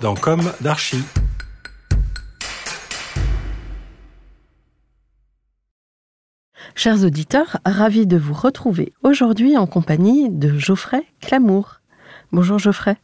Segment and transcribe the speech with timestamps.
[0.00, 1.02] dans Comme d'Archie.
[6.74, 11.80] Chers auditeurs, ravi de vous retrouver aujourd'hui en compagnie de Geoffrey Clamour.
[12.32, 12.96] Bonjour Geoffrey.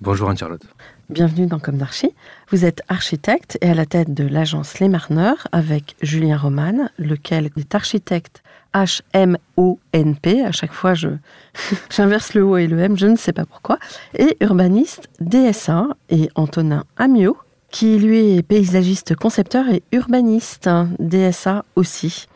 [0.00, 0.66] Bonjour Anne-Charlotte.
[1.08, 2.14] Bienvenue dans Comme d'Archie.
[2.50, 7.50] Vous êtes architecte et à la tête de l'agence Les Marneurs avec Julien Roman, lequel
[7.56, 8.42] est architecte
[8.74, 10.44] H-M-O-N-P.
[10.44, 11.08] À chaque fois, je
[11.90, 13.78] j'inverse le O et le M, je ne sais pas pourquoi.
[14.18, 17.36] Et urbaniste DSA et Antonin Amiot,
[17.70, 22.26] qui lui est paysagiste concepteur et urbaniste DSA aussi.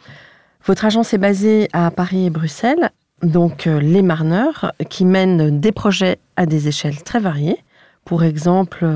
[0.64, 2.90] Votre agence est basée à Paris et Bruxelles,
[3.22, 7.58] donc euh, Les Marneurs, qui mènent des projets à des échelles très variées.
[8.04, 8.86] Pour exemple,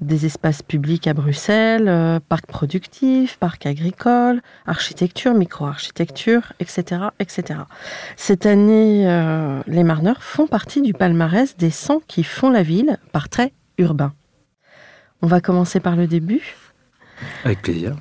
[0.00, 7.60] des espaces publics à Bruxelles, euh, parcs productifs, parcs agricoles, architecture, micro-architecture, etc., etc.
[8.16, 12.98] Cette année, euh, les Marneurs font partie du palmarès des 100 qui font la ville
[13.12, 14.12] par trait urbain.
[15.22, 16.56] On va commencer par le début.
[17.44, 17.96] Avec plaisir.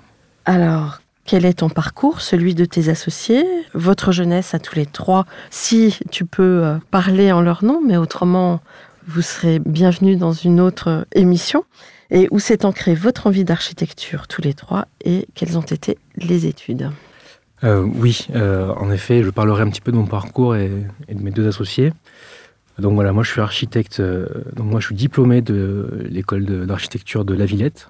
[0.45, 5.25] Alors, quel est ton parcours, celui de tes associés, votre jeunesse à tous les trois,
[5.51, 8.59] si tu peux euh, parler en leur nom, mais autrement,
[9.07, 11.63] vous serez bienvenus dans une autre émission.
[12.11, 16.45] Et où s'est ancrée votre envie d'architecture tous les trois et quelles ont été les
[16.45, 16.91] études
[17.63, 20.69] Euh, oui, euh, en effet, je parlerai un petit peu de mon parcours et,
[21.09, 21.91] de mes deux associés.
[22.77, 26.65] Donc voilà, moi je suis architecte, euh, donc moi je suis diplômé de l'école de-
[26.65, 27.89] d'architecture de, La Villette.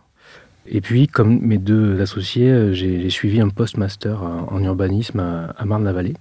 [0.67, 6.13] Et puis, comme mes deux associés, j'ai suivi un post-master en, urbanisme à Marne-la-Vallée.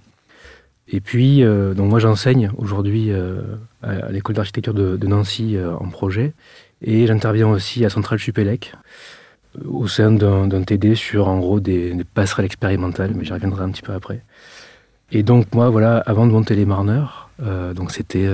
[0.87, 3.41] Et puis, euh, donc moi j'enseigne aujourd'hui euh,
[3.81, 6.33] à, l'école d'architecture de, Nancy euh, en projet.
[6.81, 8.73] Et j'interviens aussi à Centrale Supélec
[9.65, 13.69] au sein d'un TD sur en gros des, des passerelles expérimentales, mais j'y reviendrai un
[13.69, 14.21] petit peu après.
[15.11, 17.29] Et donc moi, voilà, avant de monter les Marneurs,
[17.75, 18.27] donc c'était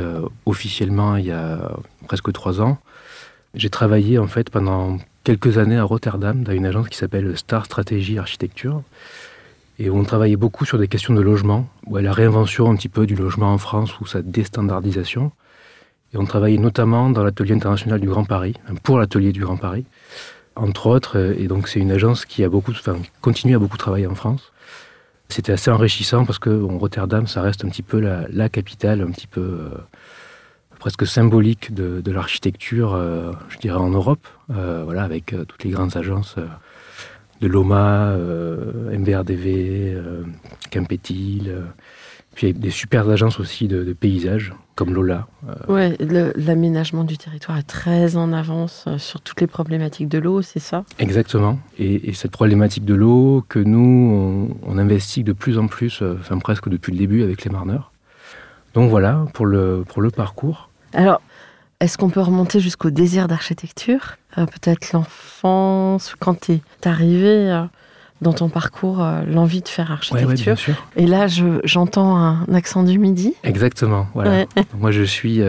[0.45, 1.73] officiellement il y a
[2.07, 2.77] presque trois ans,
[3.53, 7.65] j'ai travaillé en fait pendant quelques années à Rotterdam dans une agence qui s'appelle Star
[7.65, 8.81] Stratégie Architecture.
[9.81, 13.15] Et on travaillait beaucoup sur des questions de logement, la réinvention un petit peu du
[13.15, 15.31] logement en France ou sa déstandardisation.
[16.13, 19.85] Et on travaillait notamment dans l'atelier international du Grand Paris, pour l'atelier du Grand Paris,
[20.57, 21.33] entre autres.
[21.37, 24.51] Et donc c'est une agence qui a beaucoup, enfin, continue à beaucoup travailler en France.
[25.29, 29.11] C'était assez enrichissant parce que bon, Rotterdam, ça reste un petit peu la, capitale, un
[29.11, 29.69] petit peu euh,
[30.79, 34.27] presque symbolique de, l'architecture, euh, je dirais en Europe.
[34.49, 36.35] Euh, voilà, avec toutes les grandes agences
[37.41, 40.23] de l'OMA, euh, MVRDV, euh,
[40.71, 41.45] Campetil.
[41.47, 41.61] euh,
[42.35, 45.27] puis il y a des super agences aussi de, de paysages, comme Lola.
[45.67, 50.59] le- l'aménagement du territoire est très en avance sur toutes les problématiques de l'eau, c'est
[50.59, 50.85] ça?
[50.99, 51.59] Exactement.
[51.79, 56.01] Et, et cette problématique de l'eau que nous, on, on investit de plus en plus,
[56.19, 57.91] enfin presque depuis le début avec les marneurs.
[58.73, 60.69] Donc voilà pour le, pour le parcours.
[60.93, 61.21] Alors,
[61.79, 67.63] est-ce qu'on peut remonter jusqu'au désir d'architecture Euh, Peut-être l'enfance, quand tu es arrivé euh,
[68.21, 70.27] dans ton parcours, euh, l'envie de faire architecture.
[70.29, 70.75] ouais, bien sûr.
[70.97, 73.33] Et là, je- j'entends un accent du midi.
[73.43, 74.07] Exactement.
[74.13, 74.31] Voilà.
[74.31, 74.47] Ouais.
[74.77, 75.41] Moi, je suis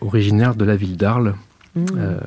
[0.00, 1.34] originaire de la ville d'Arles.
[1.76, 1.84] Mmh,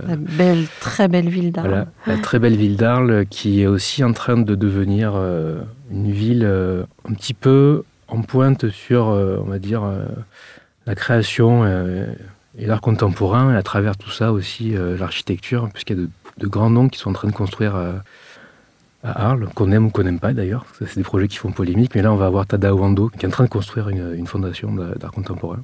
[0.08, 1.68] La belle, très belle ville d'Arles.
[1.70, 5.16] Voilà, la très belle ville d'Arles qui est aussi en train de devenir
[5.92, 9.82] une ville un petit peu en pointe sur, on va dire,
[10.86, 11.64] la création
[12.60, 16.06] et l'art contemporain, et à travers tout ça aussi euh, l'architecture, puisqu'il y a
[16.38, 17.76] de grands noms qui sont en train de construire
[19.04, 20.66] à Arles, qu'on aime ou qu'on n'aime pas d'ailleurs.
[20.80, 23.28] C'est des projets qui font polémique, mais là on va avoir Tadao Wando qui est
[23.28, 25.60] en train de construire une, fondation d'art contemporain.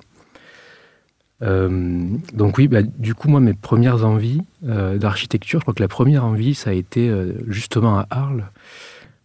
[1.41, 5.81] Euh, donc oui, bah, du coup moi mes premières envies euh, d'architecture, je crois que
[5.81, 8.45] la première envie ça a été euh, justement à Arles,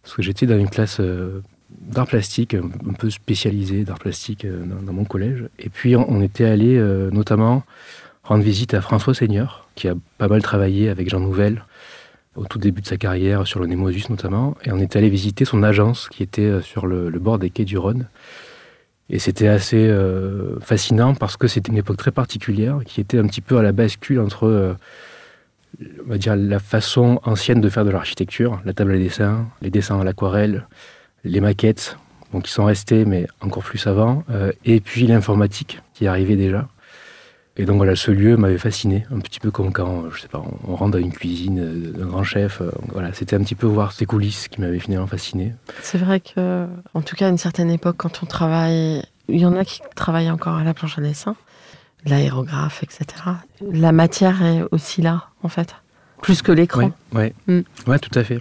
[0.03, 0.99] parce que j'étais dans une classe
[1.79, 6.77] d'art plastique, un peu spécialisée d'art plastique dans, mon collège, et puis on, était allé
[7.11, 7.63] notamment
[8.23, 11.63] rendre visite à François Seigneur, qui a pas mal travaillé avec Jean Nouvel
[12.35, 15.45] au tout début de sa carrière sur le Nemosus notamment, et on est allé visiter
[15.45, 18.07] son agence qui était euh, sur le, bord des quais du Rhône.
[19.09, 23.27] Et c'était assez euh, fascinant parce que c'était une époque très particulière qui était un
[23.27, 24.73] petit peu à la bascule entre euh,
[26.05, 29.69] on va dire, la façon ancienne de faire de l'architecture, la table à dessin, les
[29.69, 30.67] dessins à l'aquarelle,
[31.23, 31.97] les maquettes,
[32.33, 34.23] donc qui sont restés mais encore plus avant,
[34.65, 36.67] et puis l'informatique qui arrivait déjà.
[37.57, 40.41] Et donc voilà, ce lieu m'avait fasciné, un petit peu comme quand, je sais pas,
[40.67, 42.61] on, rentre dans une cuisine d'un grand chef.
[42.61, 45.53] Euh, voilà, c'était un petit peu voir ces coulisses qui m'avaient finalement fasciné.
[45.81, 49.45] C'est vrai que, en tout cas, à une certaine époque, quand on travaille, il y
[49.45, 51.35] en a qui travaillent encore à la planche à dessin,
[52.05, 53.05] l'aérographe, etc.
[53.61, 55.75] La matière est aussi là, en fait,
[56.21, 56.91] plus que l'écran.
[57.11, 57.33] Oui, ouais.
[57.47, 57.61] Mm.
[57.87, 58.39] ouais, tout à fait.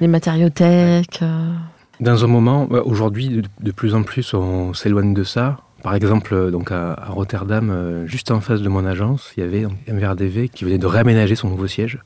[0.00, 1.06] Les matériaux tech.
[1.22, 1.54] Euh.
[2.00, 5.58] Dans un moment, aujourd'hui, de plus en plus, on s'éloigne de ça.
[5.84, 9.42] Par exemple, euh, donc à, Rotterdam, euh, juste en face de mon agence, il y
[9.46, 11.98] avait MVRDV qui venait de réaménager son nouveau siège.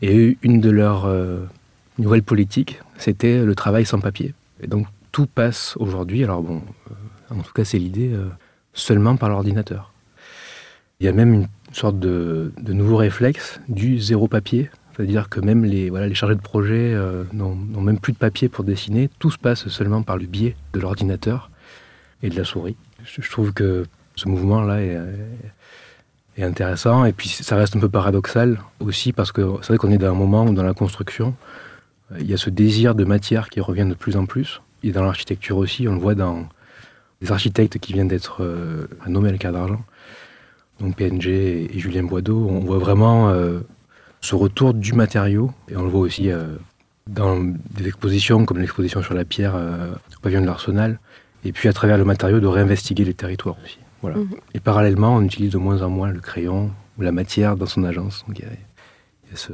[0.00, 1.44] Et une de leurs euh,
[1.98, 4.32] nouvelles politiques, c'était le travail sans papier.
[4.62, 6.62] Et donc tout passe aujourd'hui, alors bon,
[7.30, 8.12] en tout cas c'est l'idée,
[8.74, 9.92] seulement par l'ordinateur.
[11.00, 15.64] Il y a même une sorte de, nouveau réflexe du zéro papier, c'est-à-dire que même
[15.64, 16.96] les, voilà, les chargés de projet
[17.34, 20.80] n'ont même plus de papier pour dessiner, tout se passe seulement par le biais de
[20.80, 21.50] l'ordinateur
[22.22, 22.76] et de la souris
[23.06, 27.04] je trouve que ce mouvement-là est, intéressant.
[27.04, 30.10] Et puis ça reste un peu paradoxal aussi parce que c'est vrai qu'on est dans
[30.10, 31.34] un moment où dans la construction,
[32.12, 34.60] euh, il y a ce désir de matière qui revient de plus en plus.
[34.82, 36.46] Et dans l'architecture aussi, on le voit dans
[37.22, 39.82] les architectes qui viennent d'être euh, nommés à la d'argent,
[40.80, 43.60] donc PNG et, Julien Boideau, on voit vraiment euh,
[44.20, 45.52] ce retour du matériau.
[45.68, 46.30] Et on le voit aussi
[47.06, 50.98] dans des expositions comme l'exposition sur la pierre au pavillon de l'Arsenal,
[51.44, 53.78] et puis à travers le matériau de réinvestiguer les territoires aussi.
[54.02, 54.18] Voilà.
[54.18, 54.36] Mhm.
[54.54, 57.84] Et parallèlement, on utilise de moins en moins le crayon ou la matière dans son
[57.84, 58.24] agence.
[58.26, 59.52] Donc il y a, ce,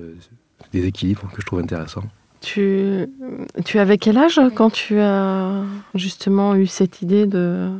[0.73, 2.03] déséquilibre que je trouve intéressant.
[2.41, 3.07] Tu,
[3.65, 5.63] tu avais quel âge quand tu as
[5.95, 7.71] justement eu cette idée de,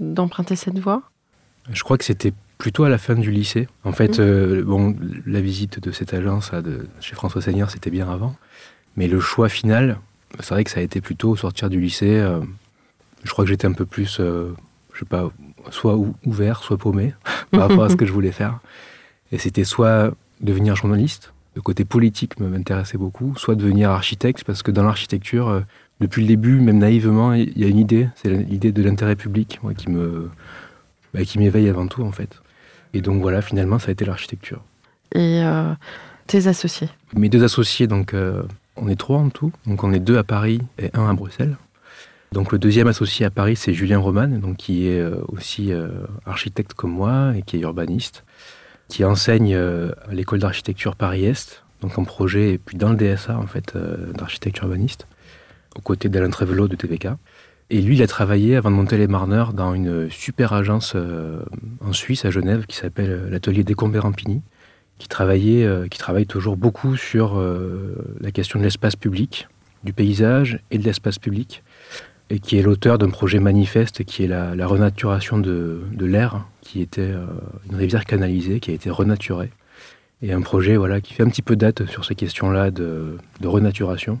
[0.00, 1.02] d'emprunter cette voie?
[1.70, 3.68] Je crois que c'était plutôt à la fin du lycée.
[3.84, 4.24] En fait, mhm.
[4.24, 8.34] euh, bon, la visite de cette agence de, chez François Seigneur, c'était bien avant.
[8.96, 9.98] Mais le choix final,
[10.40, 12.18] c'est vrai que ça a été plutôt au sortir du lycée.
[12.18, 12.40] Euh,
[13.24, 14.54] je crois que j'étais un peu plus, euh,
[14.94, 15.30] je sais pas,
[15.70, 17.14] soit ouvert, soit paumé
[17.50, 18.60] par rapport à ce que je voulais faire.
[19.32, 24.70] Et c'était soit devenir journaliste, le côté politique m'intéressait beaucoup, soit devenir architecte, parce que
[24.70, 25.62] dans l'architecture,
[26.00, 29.58] depuis le début, même naïvement, il y a une idée, c'est l'idée de l'intérêt public
[29.62, 30.30] moi, qui me,
[31.14, 32.40] bah, qui m'éveille avant tout en fait.
[32.96, 34.62] Et donc voilà, finalement, ça a été l'architecture.
[35.14, 35.72] Et euh,
[36.26, 38.14] tes associés Mes deux associés, donc
[38.76, 41.56] on est trois en tout, donc on est deux à Paris et un à Bruxelles.
[42.32, 45.88] Donc le deuxième associé à Paris, c'est Julien Roman, donc qui est euh, aussi euh,
[46.26, 48.24] architecte comme moi et qui est urbaniste,
[48.88, 53.38] qui enseigne euh, à l'école d'architecture Paris-Est, donc en projet et puis dans le DSA
[53.38, 53.76] en fait
[54.14, 55.06] d'architecture urbaniste,
[55.76, 57.08] aux côtés d'Alain Trevelot de TVK.
[57.68, 60.94] Et lui, il a travaillé avant de monter les Marneurs dans une super agence
[61.80, 64.40] en Suisse, à Genève, qui s'appelle l'atelier Décombé-Rampini,
[64.98, 67.42] qui travaillait, qui travaille toujours beaucoup sur
[68.20, 69.48] la question de l'espace public,
[69.82, 71.64] du paysage et de l'espace public
[72.30, 77.02] et qui est l'auteur d'un projet manifeste qui est la, renaturation de, l'air, qui était
[77.02, 77.26] euh,
[77.68, 79.50] une rivière canalisée, qui a été renaturée.
[80.22, 84.20] Et un projet voilà, qui fait un petit peu date sur ces questions-là de, renaturation.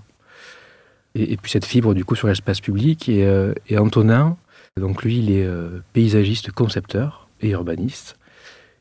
[1.18, 3.08] Et, puis cette fibre du coup sur l'espace public.
[3.08, 4.36] Et, euh, Antonin,
[4.78, 8.16] donc lui, il est euh, paysagiste, concepteur et urbaniste.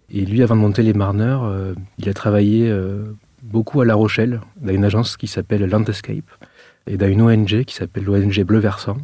[0.09, 1.51] Et lui, avant de monter les Marneurs,
[1.97, 2.71] il a travaillé
[3.41, 6.29] beaucoup à La Rochelle, dans une agence qui s'appelle Landscape,
[6.85, 8.97] et dans une ONG qui s'appelle l'ONG Bleu Versant,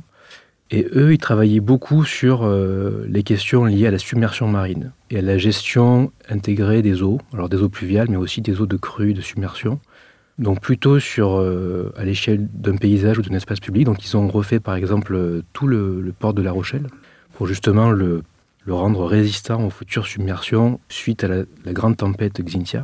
[0.74, 5.18] et eux, ils travaillaient beaucoup sur euh, les questions liées à la submersion marine et
[5.18, 8.78] à la gestion intégrée des eaux, alors des eaux pluviales, mais aussi des eaux de
[8.78, 9.82] crue, de submersion.
[10.40, 13.86] Donc plutôt sur, euh, à l'échelle d'un paysage ou d'un espace public.
[13.86, 16.88] Donc ils ont refait par exemple tout le, port de La Rochelle
[17.34, 18.24] pour justement le,
[18.68, 22.84] rendre résistant aux futures submersions suite à la, grande tempête Xintia.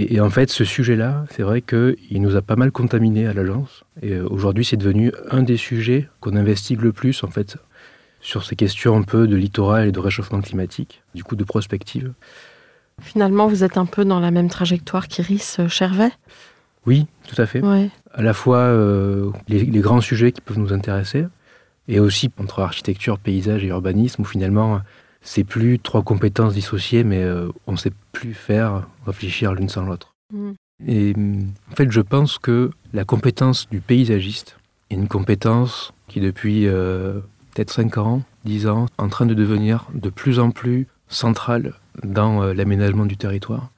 [0.00, 3.82] Et, en fait, ce sujet-là, c'est vrai qu'il nous a pas mal contaminé à l'agence.
[4.00, 7.56] Et euh, aujourd'hui, c'est devenu un des sujets qu'on investigue le plus, en fait,
[8.20, 12.12] sur ces questions un peu de littoral et de réchauffement climatique, du coup de prospective.
[13.00, 16.12] Finalement, vous êtes un peu dans la même trajectoire qu'Iris euh, Chervet?
[16.88, 17.60] Oui, tout à fait.
[17.60, 17.90] Ouais.
[18.14, 21.26] À la fois euh, les, les grands sujets qui peuvent nous intéresser,
[21.86, 24.80] et aussi entre architecture, paysage et urbanisme, où finalement,
[25.20, 29.84] c'est plus trois compétences dissociées, mais euh, on ne sait plus faire réfléchir l'une sans
[29.84, 30.14] l'autre.
[30.32, 30.52] Mm.
[30.86, 31.14] Et
[31.70, 34.56] en fait, je pense que la compétence du paysagiste
[34.88, 37.20] est une compétence qui, depuis euh,
[37.52, 41.74] peut-être 5 ans, 10 ans, est en train de devenir de plus en plus centrale
[42.02, 43.70] dans l'aménagement du territoire.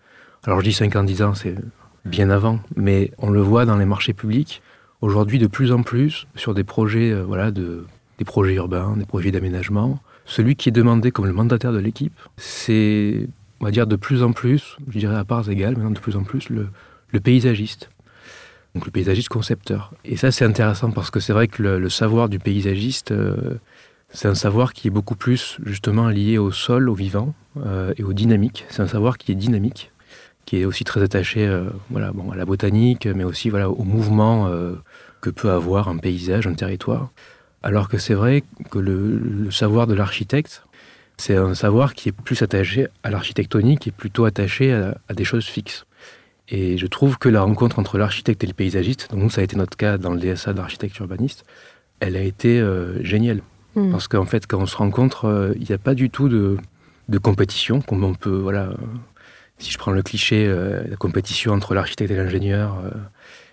[0.44, 1.56] Alors je dis 5 ans, 10 ans, c'est
[2.04, 4.62] bien avant, mais on le voit dans les marchés publics,
[5.00, 7.84] aujourd'hui de plus en plus sur des projets, euh, voilà, de,
[8.18, 10.00] des projets urbains, des projets d'aménagement.
[10.24, 13.28] Celui qui est demandé comme le mandataire de l'équipe, c'est,
[13.60, 16.16] on va dire, de plus en plus, je dirais à parts égales, maintenant de plus
[16.16, 16.68] en plus, le,
[17.20, 17.90] paysagiste.
[18.74, 19.92] Donc le paysagiste concepteur.
[20.04, 23.58] Et ça, c'est intéressant parce que c'est vrai que le, le savoir du paysagiste, euh,
[24.12, 28.02] c'est un savoir qui est beaucoup plus justement lié au sol, au vivant euh, et
[28.02, 28.66] aux dynamiques.
[28.68, 29.89] C'est un savoir qui est dynamique,
[30.46, 33.84] qui est aussi très attaché euh, voilà, bon, à la botanique, mais aussi voilà, au
[33.84, 34.74] mouvement euh,
[35.20, 37.10] que peut avoir un paysage, un territoire.
[37.62, 40.64] Alors que c'est vrai que le, le savoir de l'architecte,
[41.18, 45.24] c'est un savoir qui est plus attaché à l'architectonique et plutôt attaché à, à des
[45.24, 45.84] choses fixes.
[46.48, 49.44] Et je trouve que la rencontre entre l'architecte et le paysagiste, donc nous ça a
[49.44, 51.44] été notre cas dans le DSA d'architecte urbaniste,
[52.00, 53.42] elle a été euh, géniale.
[53.76, 53.92] Mm.
[53.92, 56.56] Parce qu'en fait, quand on se rencontre, il n'y a pas du tout de,
[57.08, 58.70] de compétition, comme on peut, voilà,
[59.60, 62.90] si je prends le cliché, euh, la compétition entre l'architecte et l'ingénieur, euh,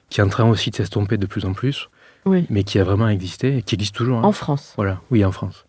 [0.09, 1.89] qui est en train aussi de s'estomper de plus en plus,
[2.25, 2.45] Oui.
[2.49, 4.17] mais qui a vraiment existé et qui existe toujours.
[4.19, 4.23] hein.
[4.23, 4.73] En France.
[4.77, 5.65] Voilà, oui, en France.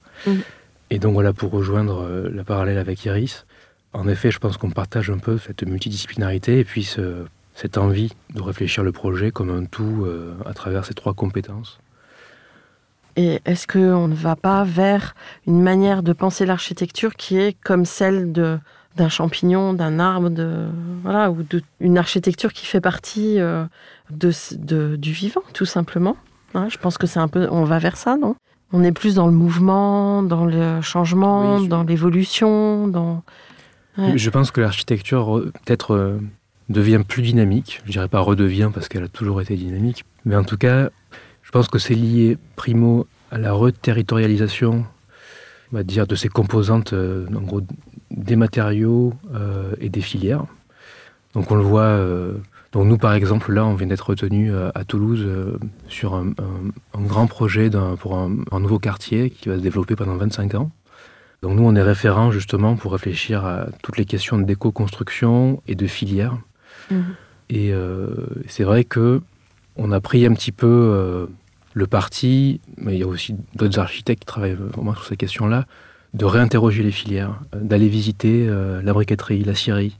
[0.90, 3.44] Et donc voilà, pour rejoindre euh, la parallèle avec Iris,
[3.92, 8.12] en effet, je pense qu'on partage un peu cette multidisciplinarité et puis ce- cette envie
[8.34, 11.78] de réfléchir le projet comme un tout euh, à travers ces trois compétences.
[13.16, 15.14] Et est-ce qu'on ne va pas vers
[15.46, 18.58] une manière de penser l'architecture qui est comme celle de
[18.98, 20.66] d'un champignon, d'un arbre, de
[21.02, 23.64] voilà, ou de une architecture qui fait partie euh,
[24.10, 26.16] de, du vivant, tout simplement.
[26.54, 28.34] Hein, je pense que c'est un peu, on va vers ça, non?
[28.72, 33.22] On est plus dans le mouvement, dans le changement, Oui, dans l'évolution, dans.
[33.96, 34.18] Ouais.
[34.18, 36.18] Je pense que l'architecture re- peut-être euh,
[36.68, 37.80] devient plus dynamique.
[37.86, 40.90] Je dirais pas redevient parce qu'elle a toujours été dynamique, mais en tout cas,
[41.42, 44.84] je pense que c'est lié primo à la reterritorialisation,
[45.72, 47.62] on va dire, de ces composantes, euh, en gros,
[48.10, 50.44] des matériaux euh, et des filières.
[51.34, 51.82] Donc on le voit.
[51.82, 52.34] euh,
[52.72, 56.28] donc nous, par exemple, là, on vient d'être retenu euh, à Toulouse euh, sur un,
[56.38, 60.70] un- un grand projet pour un, nouveau quartier qui va se développer pendant 25 ans.
[61.42, 65.86] Donc nous, on est référent justement pour réfléchir à toutes les questions d'éco-construction et de
[65.86, 66.36] filière.
[66.90, 67.04] Mhm.
[67.50, 67.72] Et
[68.48, 69.22] c'est vrai que
[69.76, 71.28] on a pris un petit peu
[71.72, 75.64] le parti, mais il y a aussi d'autres architectes qui travaillent vraiment sur ces questions-là,
[76.14, 79.98] de réinterroger les filières, euh, d'aller visiter euh, la briqueterie, la scierie,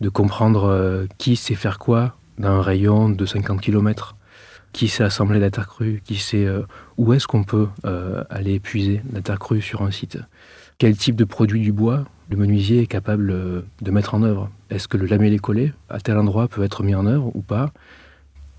[0.00, 4.16] de comprendre euh, qui sait faire quoi dans un rayon de 50 km,
[4.72, 6.46] qui sait assembler la terre crue, qui sait
[6.96, 7.68] où est-ce qu'on peut
[8.30, 10.16] aller épuiser la terre crue sur un site,
[10.78, 13.26] quel type de produit du bois le menuisier est capable
[13.82, 14.48] de mettre en œuvre?
[14.70, 17.72] Est-ce que le lamellé-collé à tel endroit peut être mis en œuvre ou pas?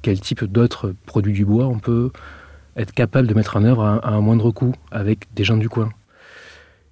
[0.03, 2.11] Quel type d'autres produits du bois on peut
[2.75, 5.91] être capable de mettre en œuvre à un moindre coût avec des gens du coin?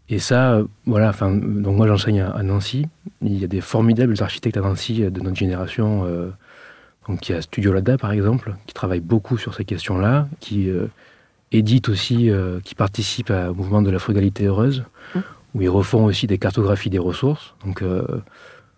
[0.10, 2.88] Et ça, euh, voilà, enfin, donc moi j'enseigne à, à Nancy.
[3.22, 6.04] Il y a des formidables architectes à Nancy euh, de notre génération.
[6.06, 6.30] euh,
[7.08, 10.70] donc il y a Studio Lada par exemple, qui travaille beaucoup sur ces questions-là, qui
[10.70, 10.88] euh,
[11.52, 14.84] édite aussi, euh, qui participe au mouvement de la frugalité heureuse,
[15.16, 15.20] Mmh.
[15.56, 18.04] où ils refont aussi des cartographies des ressources, donc euh,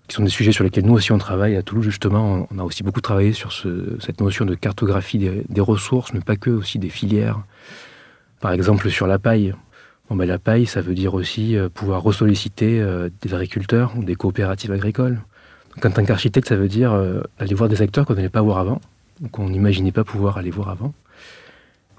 [0.07, 2.47] qui sont des sujets sur lesquels nous aussi on travaille à Toulouse justement.
[2.50, 6.13] On, on a aussi beaucoup travaillé sur ce- cette notion de cartographie des, des ressources,
[6.13, 7.39] mais pas que, aussi des filières.
[8.39, 9.53] Par exemple sur la paille.
[10.15, 14.15] Ben, la paille, ça veut dire aussi euh, pouvoir ressolliciter euh, des agriculteurs ou des
[14.15, 15.21] coopératives agricoles.
[15.77, 18.57] En tant qu'architecte, ça veut dire euh, aller voir des acteurs qu'on n'allait pas voir
[18.57, 18.81] avant,
[19.31, 20.93] qu'on n'imaginait pas pouvoir aller voir avant.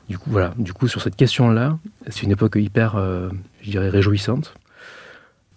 [0.09, 0.19] Du
[0.75, 1.79] coup, sur cette question-là,
[2.09, 2.99] c'est une époque hyper,
[3.63, 4.53] je dirais, réjouissante.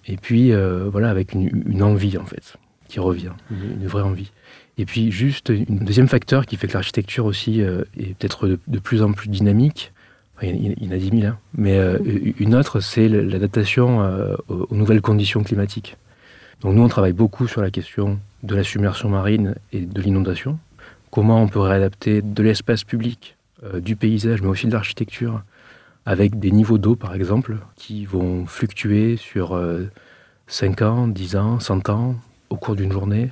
[0.06, 0.54] Et puis,
[0.90, 2.56] voilà, avec une, envie, en fait,
[2.88, 4.32] qui revient, une, vraie envie.
[4.78, 9.02] Et puis, juste, un deuxième facteur qui fait que l'architecture aussi est peut-être de, plus
[9.02, 9.92] en plus dynamique,
[10.42, 11.98] il y en a- il y en a 10 000, hein, mais euh,
[12.40, 15.98] une autre, c'est l'adaptation euh, aux nouvelles conditions climatiques.
[16.62, 20.58] Donc nous, on travaille beaucoup sur la question de la submersion marine et de l'inondation.
[21.12, 25.42] Comment on peut réadapter de l'espace public, euh, du paysage, mais aussi de l'architecture,
[26.06, 29.90] avec des niveaux d'eau, par exemple, qui vont fluctuer sur euh,
[30.48, 32.16] 5 ans, 10 ans, 100 ans,
[32.50, 33.32] au cours d'une journée.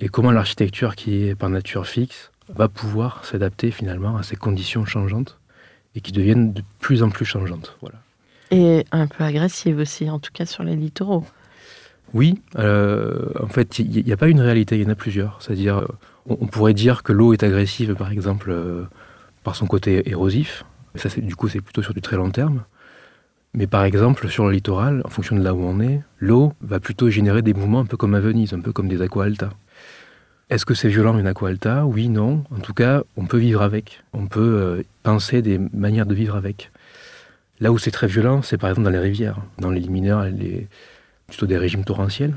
[0.00, 4.84] Et comment l'architecture, qui est par nature fixe, va pouvoir s'adapter finalement à ces conditions
[4.84, 5.38] changeantes
[5.94, 7.76] et qui deviennent de plus en plus changeantes.
[7.80, 7.98] Voilà.
[8.50, 11.24] Et un peu agressive aussi, en tout cas sur les littoraux.
[12.12, 15.42] Oui, euh, en fait, il n'y a pas une réalité, il y en a plusieurs.
[15.42, 15.84] C'est-à-dire,
[16.28, 18.84] on, on pourrait dire que l'eau est agressive, par exemple, euh,
[19.42, 20.64] par son côté érosif.
[20.94, 22.62] Ça, du coup, c'est plutôt sur du très long terme.
[23.54, 26.80] Mais par exemple, sur le littoral, en fonction de là où on est, l'eau va
[26.80, 29.50] plutôt générer des mouvements un peu comme à Venise, un peu comme des aqua alta.
[30.50, 32.44] Est-ce que c'est violent une aqua alta Oui, non.
[32.54, 34.02] En tout cas, on peut vivre avec.
[34.12, 36.70] On peut euh, penser des manières de vivre avec.
[37.60, 40.66] Là où c'est très violent, c'est par exemple dans les rivières, dans les liminaires, les,
[41.28, 42.34] plutôt des régimes torrentiels,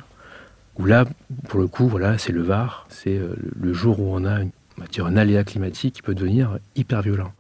[0.78, 1.06] où là,
[1.50, 4.52] pour le coup, voilà, c'est le Var, c'est euh, le jour où on a une-
[4.78, 7.34] on va dire, un aléa climatique qui peut devenir hyper violent.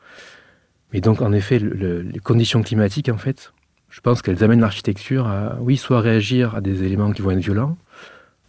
[0.91, 3.53] Mais donc, en effet, le- le- les conditions climatiques, en fait,
[3.89, 7.37] je pense qu'elles amènent l'architecture à, oui, soit réagir à des éléments qui vont être
[7.39, 7.77] violents,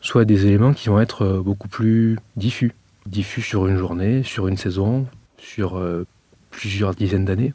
[0.00, 2.72] soit des éléments qui vont être euh, beaucoup plus diffus.
[3.06, 5.06] Diffus sur une journée, sur une saison,
[5.38, 6.06] sur euh,
[6.50, 7.54] plusieurs dizaines d'années.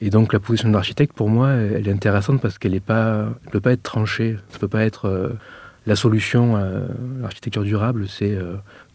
[0.00, 2.78] Et donc la position de l'architecte, pour moi, elle est intéressante parce qu'elle ne
[3.50, 4.36] peut pas être tranchée.
[4.50, 5.30] Ça ne peut pas être euh,
[5.86, 6.66] la solution à
[7.20, 8.36] l'architecture durable, c'est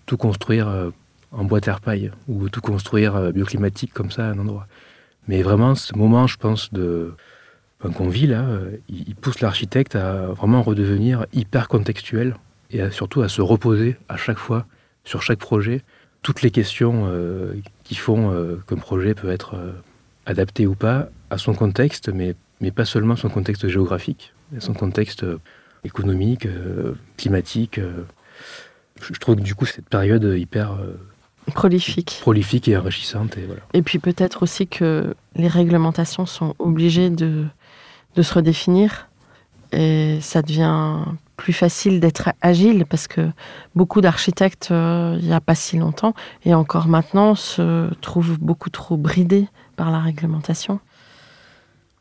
[0.05, 0.91] tout construire
[1.31, 4.67] en bois terre paille ou tout construire bioclimatique comme ça à un endroit.
[5.29, 7.13] Mais vraiment, ce moment, je pense, de
[7.89, 12.35] qu'on vit là, euh, il, pousse l'architecte à vraiment redevenir hyper contextuel
[12.69, 14.65] et à- surtout à se reposer à chaque fois
[15.03, 15.81] sur chaque projet
[16.21, 19.71] toutes les questions euh, qui font euh, qu'un projet peut être euh,
[20.27, 24.73] adapté ou pas à son contexte, mais, mais pas seulement son contexte géographique, mais son
[24.73, 25.25] contexte
[25.83, 26.47] économique,
[27.17, 27.79] climatique.
[29.01, 30.77] Je, je trouve que du coup, cette période hyper
[31.53, 32.19] Prolifique.
[32.21, 33.37] prolifique et enrichissante.
[33.37, 33.61] Et voilà.
[33.73, 37.45] Et puis peut-être aussi que les réglementations sont obligées de,
[38.15, 39.07] de se redéfinir
[39.71, 41.05] et ça devient
[41.37, 43.29] plus facile d'être agile parce que
[43.73, 46.13] beaucoup d'architectes, euh, il n'y a pas si longtemps
[46.45, 50.79] et encore maintenant, se trouvent beaucoup trop bridés par la réglementation.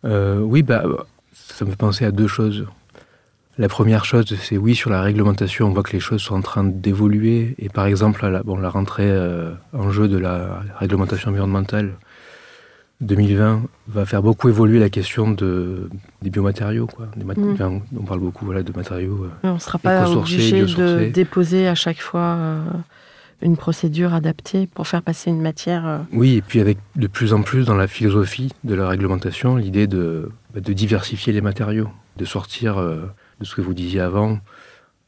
[0.04, 0.84] Euh, oui, bah,
[1.32, 2.66] ça me fait penser à deux choses.
[3.56, 6.42] La première chose, c'est oui, sur la réglementation, on voit que les choses sont en
[6.42, 7.54] train d'évoluer.
[7.58, 11.92] Et par exemple, la, bon, la rentrée euh, en jeu de la réglementation environnementale
[13.00, 15.88] 2020 va faire beaucoup évoluer la question de,
[16.22, 16.86] des biomatériaux.
[16.86, 17.08] Quoi.
[17.16, 17.52] Des mat- Mm.
[17.52, 19.24] enfin, on parle beaucoup voilà, de matériaux.
[19.24, 22.62] euh, Mais on ne sera pas obligé de déposer à chaque fois euh,
[23.42, 25.86] une procédure adaptée pour faire passer une matière.
[25.86, 29.56] euh, Oui, et puis avec de plus en plus dans la philosophie de la réglementation,
[29.56, 33.06] l'idée de, bah, de diversifier les matériaux, de sortir euh,
[33.40, 34.38] de ce que vous disiez avant,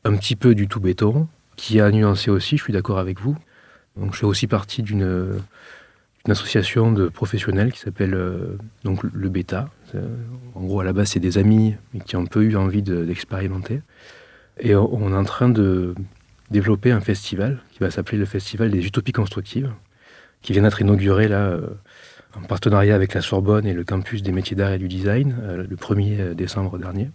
[0.04, 3.36] un petit peu du tout béton, qui a nuancé aussi, je suis d'accord avec vous.
[3.98, 5.02] Donc je fais aussi partie d'une
[6.24, 9.68] d'une association de professionnels qui s'appelle euh, donc le Beta.
[9.90, 9.98] C'est-
[10.54, 11.74] En gros, à la base, c'est des amis
[12.06, 13.80] qui ont un peu eu envie de- d'expérimenter.
[14.60, 15.94] Et on on est en train de
[16.50, 19.70] développer un festival qui va s'appeler le Festival des Utopies constructives,
[20.42, 21.66] qui vient d'être inauguré là, euh,
[22.36, 25.64] en partenariat avec la Sorbonne et le campus des métiers d'art et du design, euh,
[25.68, 27.10] le 1er décembre dernier,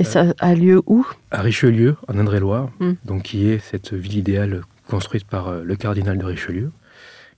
[0.00, 1.06] Et ça a lieu où?
[1.30, 2.92] À Richelieu, en Indre-et-Loire, Mm.
[3.04, 6.70] donc qui est cette ville idéale construite par euh, le cardinal de Richelieu,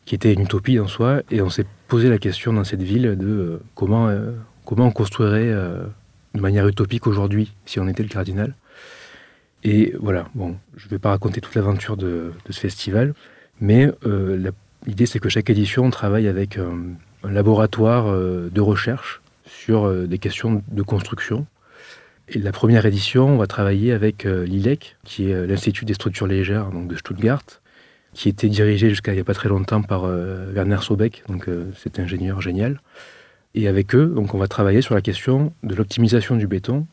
[0.06, 3.16] qui était une utopie en soi, et on s'est posé la question dans cette ville
[3.18, 4.30] de euh, comment, euh,
[4.64, 5.84] comment on construirait euh,
[6.34, 8.54] de manière utopique aujourd'hui si on était le cardinal.
[9.64, 13.14] Et voilà, bon, je ne vais pas raconter toute l'aventure de, ce festival,
[13.60, 13.90] mais
[14.86, 16.70] l'idée c'est que chaque édition on travaille avec euh,
[17.24, 21.46] un laboratoire de recherche sur des questions de construction.
[22.28, 26.70] Et la première édition, on va travailler avec l'ILEC, qui est l'Institut des structures légères
[26.70, 27.42] donc de Stuttgart,
[28.16, 31.48] qui était dirigé jusqu'à il n'y a pas très longtemps par euh, Werner Sobeck, donc
[31.48, 32.81] euh, cet ingénieur génial.
[33.55, 36.87] Et avec eux, donc on va travailler sur la question de l'optimisation du béton.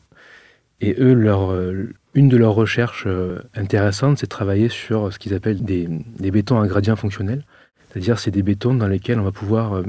[0.81, 5.17] Et eux, leur, euh, une de leurs recherches euh, intéressantes, c'est de travailler sur ce
[5.17, 5.87] qu'ils appellent des,
[6.19, 7.45] bétons à gradient fonctionnel.
[7.87, 9.81] C'est-à-dire, c'est des bétons dans lesquels on va pouvoir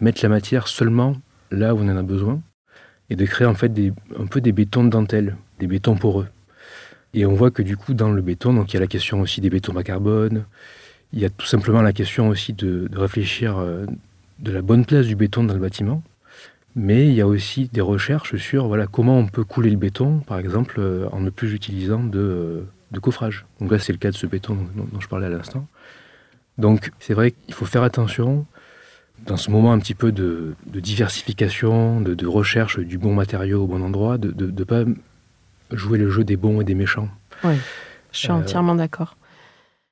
[0.00, 1.14] mettre la matière seulement
[1.52, 2.40] là où on en a besoin
[3.10, 3.70] et de créer en fait
[4.18, 6.26] un peu des bétons de dentelle, des bétons poreux.
[7.14, 9.20] Et on voit que du coup, dans le béton, donc il y a la question
[9.20, 10.46] aussi des bétons bas carbone,
[11.12, 13.84] il y a tout simplement la question aussi de, de réfléchir euh,
[14.38, 16.02] de la bonne place du béton dans le bâtiment.
[16.76, 20.20] Mais il y a aussi des recherches sur voilà, comment on peut couler le béton,
[20.20, 22.60] par exemple, euh, en ne plus utilisant de, euh,
[22.92, 23.44] de coffrage.
[23.60, 25.66] Donc là, c'est le cas de ce béton dont, dont je parlais à l'instant.
[26.58, 28.46] Donc c'est vrai qu'il faut faire attention
[29.26, 33.64] dans ce moment un petit peu de, de diversification, de, de recherche du bon matériau
[33.64, 34.84] au bon endroit, de ne pas
[35.72, 37.08] jouer le jeu des bons et des méchants.
[37.44, 37.54] Oui,
[38.12, 39.16] je suis Euh, entièrement d'accord.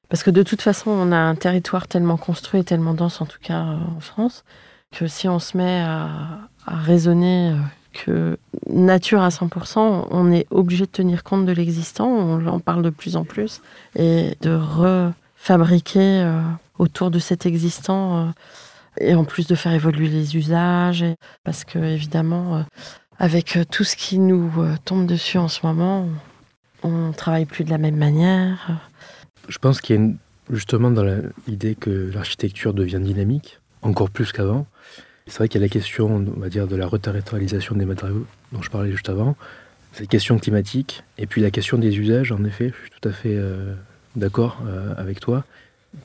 [0.08, 3.38] Parce que de toute façon, on a un territoire tellement construit, tellement dense, en tout
[3.42, 4.44] cas euh, en France,
[4.92, 7.56] que si on se met à, raisonner euh,
[7.92, 8.38] que
[8.70, 12.90] nature à 100%, on est obligé de tenir compte de l'existant, on en parle de
[12.90, 13.60] plus en plus,
[13.96, 16.40] et de refabriquer euh,
[16.78, 18.32] autour de cet existant,
[19.00, 22.64] et en plus de faire évoluer les usages, et- parce que évidemment,
[23.18, 24.50] avec tout ce qui nous
[24.84, 26.06] tombe dessus en ce moment,
[26.84, 28.78] On travaille plus de la même manière
[29.48, 30.10] Je pense qu'il y a
[30.50, 31.04] justement dans
[31.46, 34.66] l'idée que l'architecture devient dynamique, encore plus qu'avant.
[35.26, 38.26] C'est vrai qu'il y a la question, on va dire, de la reterritorialisation des matériaux
[38.52, 39.36] dont je parlais juste avant,
[39.92, 43.12] cette question climatique, et puis la question des usages, en effet, je suis tout à
[43.12, 43.74] fait euh,
[44.16, 45.44] d'accord euh, avec toi,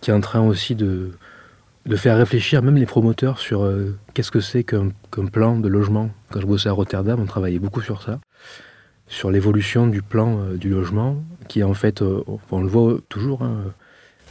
[0.02, 1.12] qui est en train aussi de,
[1.86, 4.92] de faire réfléchir même les promoteurs sur euh, qu'est-ce que c'est qu'un
[5.32, 6.10] plan de logement.
[6.32, 8.20] Quand je bossais à Rotterdam, on travaillait beaucoup sur ça,
[9.08, 13.74] sur l'évolution du plan du logement, qui est en fait, on le voit toujours, hein,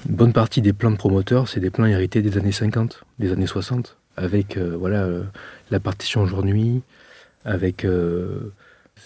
[0.08, 3.32] une bonne partie des plans de promoteurs, c'est des plans hérités des années 50, des
[3.32, 5.22] années 60 avec euh, voilà, euh,
[5.70, 6.82] la partition jour-nuit,
[7.44, 8.52] avec euh,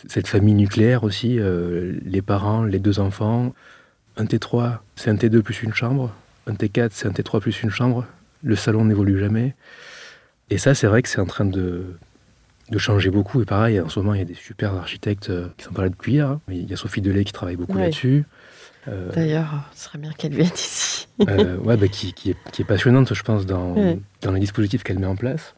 [0.08, 3.54] cette famille nucléaire aussi, les parents, les deux enfants.
[4.18, 6.12] Un T3, c'est un T2 plus une chambre.
[6.46, 8.04] Un T4, c'est un T3 plus une chambre.
[8.42, 9.54] Le salon n'évolue jamais.
[10.50, 11.96] Et ça, c'est vrai que c'est en train de,
[12.70, 13.42] de changer beaucoup.
[13.42, 15.88] Et pareil, en ce moment, il y a des super architectes qui sont pas là
[15.88, 16.38] depuis hier.
[16.48, 18.24] Il y a Sophie Delay qui travaille beaucoup là-dessus.
[18.88, 21.08] Euh, D'ailleurs, ce serait bien qu'elle vienne ici.
[21.28, 23.74] euh, ouais, bah, qui, qui, est, qui, est, passionnante, je pense, dans,
[24.22, 25.54] dans les dispositifs qu'elle met en place.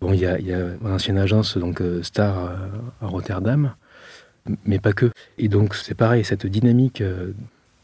[0.00, 2.56] Bon, il y a, y a mon ancienne agence, donc euh, Star
[3.00, 3.74] à, Rotterdam,
[4.64, 5.10] mais pas que.
[5.38, 7.32] Et donc, c'est pareil, cette dynamique euh,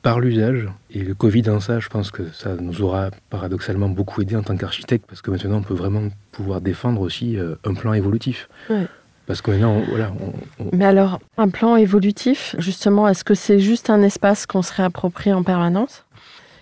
[0.02, 4.22] par l'usage, et le Covid en ça, je pense que ça nous aura paradoxalement beaucoup
[4.22, 7.74] aidé en tant qu'architecte, parce que maintenant, on peut vraiment pouvoir défendre aussi euh, un
[7.74, 8.48] plan évolutif.
[8.70, 8.86] Ouais.
[9.26, 10.12] Parce que maintenant, voilà.
[10.20, 10.70] On, on...
[10.72, 15.32] Mais alors, un plan évolutif, justement, est-ce que c'est juste un espace qu'on se réapproprie
[15.32, 16.04] en permanence?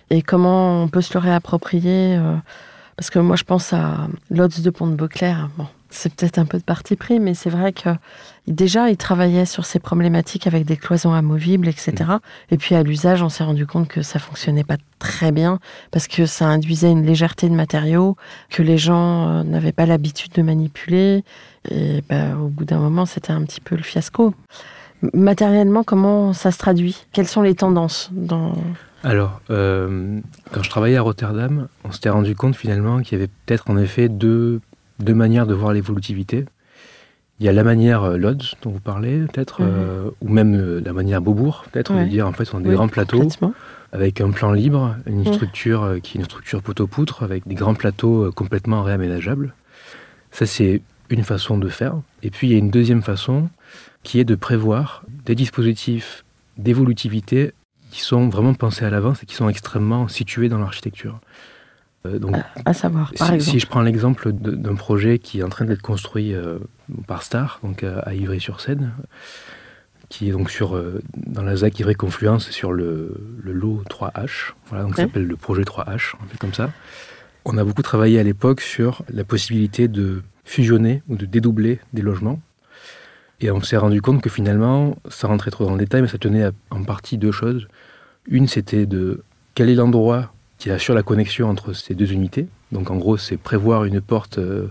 [0.09, 2.35] Et comment on peut se le réapproprier euh,
[2.97, 5.49] Parce que moi, je pense à Lotz de Pont de Beauclerc.
[5.57, 7.89] Bon, c'est peut-être un peu de parti pris, mais c'est vrai que
[8.47, 11.91] déjà, il travaillait sur ces problématiques avec des cloisons amovibles, etc.
[11.99, 12.19] Mmh.
[12.51, 15.59] Et puis à l'usage, on s'est rendu compte que ça fonctionnait pas très bien
[15.91, 18.15] parce que ça induisait une légèreté de matériaux
[18.49, 21.23] que les gens euh, n'avaient pas l'habitude de manipuler.
[21.69, 24.33] Et bah, au bout d'un moment, c'était un petit peu le fiasco.
[25.13, 27.05] Matériellement, comment ça se traduit?
[27.11, 28.53] Quelles sont les tendances dans...
[29.03, 30.19] Alors, euh,
[30.51, 33.77] quand je travaillais à Rotterdam, on s'était rendu compte finalement qu'il y avait peut-être en
[33.77, 34.59] effet deux,
[34.99, 36.45] deux manières de voir l'évolutivité.
[37.39, 39.65] Il y a la manière euh, Lodz dont vous parlez, peut-être, mmh.
[39.67, 42.03] euh, ou même euh, la manière Beaubourg, peut-être, ouais.
[42.03, 43.29] veut dire en fait, on a des oui, grands plateaux
[43.91, 45.33] avec un plan libre, une mmh.
[45.33, 49.53] structure euh, qui est une structure poteau-poutre, avec des grands plateaux complètement réaménageables.
[50.31, 51.95] Ça, c'est une façon de faire.
[52.23, 53.49] Et puis, il y a une deuxième façon
[54.03, 56.25] qui est de prévoir des dispositifs
[56.57, 57.53] d'évolutivité
[57.91, 61.19] qui sont vraiment pensés à l'avance et qui sont extrêmement situés dans l'architecture.
[62.07, 63.51] Euh, donc, à, savoir, par si, exemple.
[63.51, 66.59] si je prends l'exemple d'un projet qui est en train d'être construit euh,
[67.07, 68.91] par Star, donc à, à Ivry-sur-Seine,
[70.09, 74.83] qui est donc sur, euh, dans la ZAC Ivry-Confluence, sur le, le, lot 3H, voilà,
[74.83, 74.97] donc ouais.
[74.97, 76.71] ça s'appelle le projet 3H, un peu comme ça.
[77.45, 82.01] On a beaucoup travaillé à l'époque sur la possibilité de fusionner ou de dédoubler des
[82.01, 82.39] logements.
[83.39, 86.17] Et on s'est rendu compte que finalement, ça rentrait trop dans le détail, mais ça
[86.17, 87.67] tenait à, en partie deux choses.
[88.25, 92.47] Une, c'était de quel est l'endroit qui assure la connexion entre ces deux unités.
[92.71, 94.67] Donc en gros, c'est prévoir une porte euh,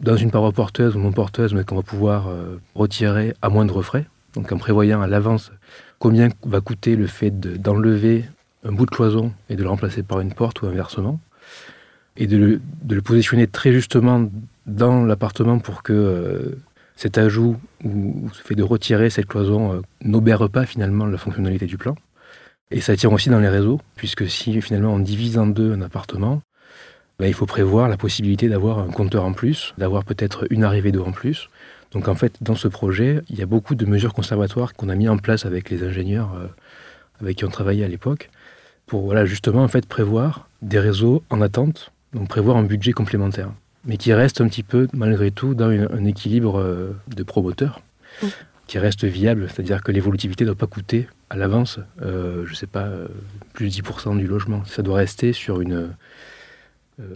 [0.00, 3.82] dans une paroi porteuse ou non porteuse, mais qu'on va pouvoir euh, retirer à moindre
[3.82, 4.06] frais.
[4.34, 5.52] Donc en prévoyant à l'avance
[5.98, 10.02] combien va coûter le fait d'enlever de, un bout de cloison et de le remplacer
[10.02, 11.20] par une porte ou inversement.
[12.16, 14.28] Et de le, positionner très justement
[14.66, 16.58] dans l'appartement pour que euh,
[16.96, 21.78] cet ajout ou ce fait de retirer cette cloison n'obère pas finalement la fonctionnalité du
[21.78, 21.96] plan.
[22.72, 25.82] Et ça tient aussi dans les réseaux, puisque si finalement on divise en deux un
[25.82, 26.42] appartement,
[27.18, 30.90] ben, il faut prévoir la possibilité d'avoir un compteur en plus, d'avoir peut-être une arrivée
[30.90, 31.48] d'eau en plus.
[31.92, 34.94] Donc en fait, dans ce projet, il y a beaucoup de mesures conservatoires qu'on a
[34.94, 36.46] mis en place avec les ingénieurs euh,
[37.20, 38.30] avec qui on travaillait à l'époque,
[38.86, 43.50] pour justement en fait prévoir des réseaux en attente, donc prévoir un budget complémentaire
[43.84, 47.80] mais qui reste un petit peu, malgré tout, dans un équilibre euh, de promoteur.
[48.72, 52.56] Qui reste viable, c'est-à-dire que l'évolutivité ne doit pas coûter à l'avance, euh, je ne
[52.56, 53.06] sais pas, euh,
[53.52, 54.64] plus de 10% du logement.
[54.64, 55.90] Ça doit rester sur une...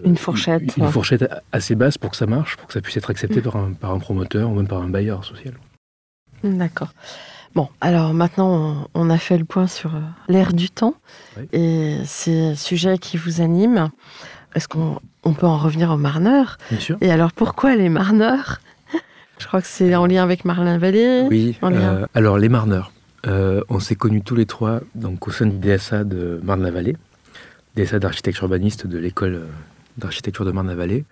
[0.04, 0.76] une fourchette.
[0.76, 3.42] Une, fourchette assez basse pour que ça marche, pour que ça puisse être accepté mmh.
[3.42, 5.54] par, un, par un promoteur ou même par un bailleur social.
[6.44, 6.92] D'accord.
[7.54, 9.92] Bon, alors maintenant, on, on, a fait le point sur
[10.28, 10.92] l'ère du temps
[11.38, 11.48] oui.
[11.54, 13.88] et ces sujets qui vous animent.
[14.54, 16.58] Est-ce qu'on on peut en revenir aux marneurs?
[16.70, 16.98] Bien sûr.
[17.00, 18.60] Et alors, pourquoi les marneurs?
[19.38, 21.26] Je crois que c'est en lien avec Marlin Vallée.
[21.28, 22.92] Oui, euh, alors les marneurs.
[23.26, 26.96] Euh, on s'est connus tous les trois donc, au sein du DSA de Marne-la-Vallée,
[27.74, 29.42] DSA d'architecture urbaniste de l'école
[29.98, 31.04] d'architecture de Marne-la-Vallée,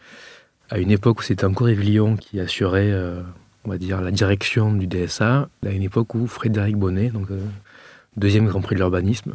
[0.70, 3.20] à une époque où c'était encore Yves Lyon qui assurait, euh,
[3.64, 7.40] on va dire, la direction du DSA, à une époque où Frédéric Bonnet, donc euh,
[8.16, 9.34] deuxième Grand Prix de l'urbanisme,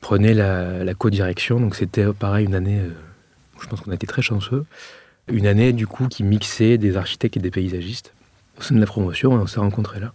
[0.00, 1.60] prenait la, la co-direction.
[1.60, 2.80] Donc c'était pareil une année
[3.64, 4.64] je pense qu'on a été très chanceux.
[5.28, 8.12] Une année, du coup, qui mixait des architectes et des paysagistes
[8.58, 10.12] au sein de la promotion, et on s'est rencontrés là.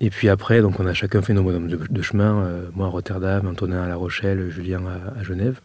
[0.00, 2.86] Et puis après, donc on a chacun fait nos bonhommes de, de chemin, euh, moi
[2.86, 5.60] à Rotterdam, Antonin à La Rochelle, Julien à, à Genève.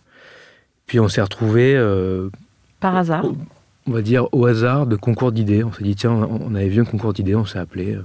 [0.86, 2.30] Puis on s'est retrouvés, euh,
[2.80, 3.26] Par hasard.
[3.88, 5.64] on va dire au hasard de concours d'idées.
[5.64, 7.96] On s'est dit, tiens, on avait vu un concours d'idées, on s'est appelé.
[7.96, 8.04] euh,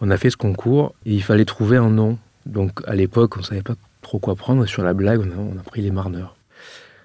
[0.00, 2.18] On a fait ce concours et il fallait trouver un nom.
[2.46, 4.66] Donc à l'époque, on savait pas trop quoi prendre.
[4.66, 6.36] Sur la blague, on a, on a pris les Marneurs.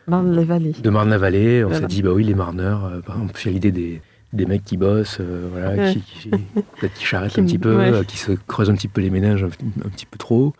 [0.07, 0.73] Marne-les-Vallées.
[0.81, 1.81] De Marne-la-Vallée, on Voilà.
[1.81, 2.89] s'est dit, bah oui, les Marneurs.
[3.05, 4.01] par exemple, a l'idée des,
[4.33, 5.93] des mecs qui bossent, euh, voilà, Ouais.
[5.93, 7.91] qui, qui- peut-être qui charrettent Qui- un petit peu, ouais.
[7.91, 10.53] euh, qui se creusent un petit peu les méninges un, un petit peu trop.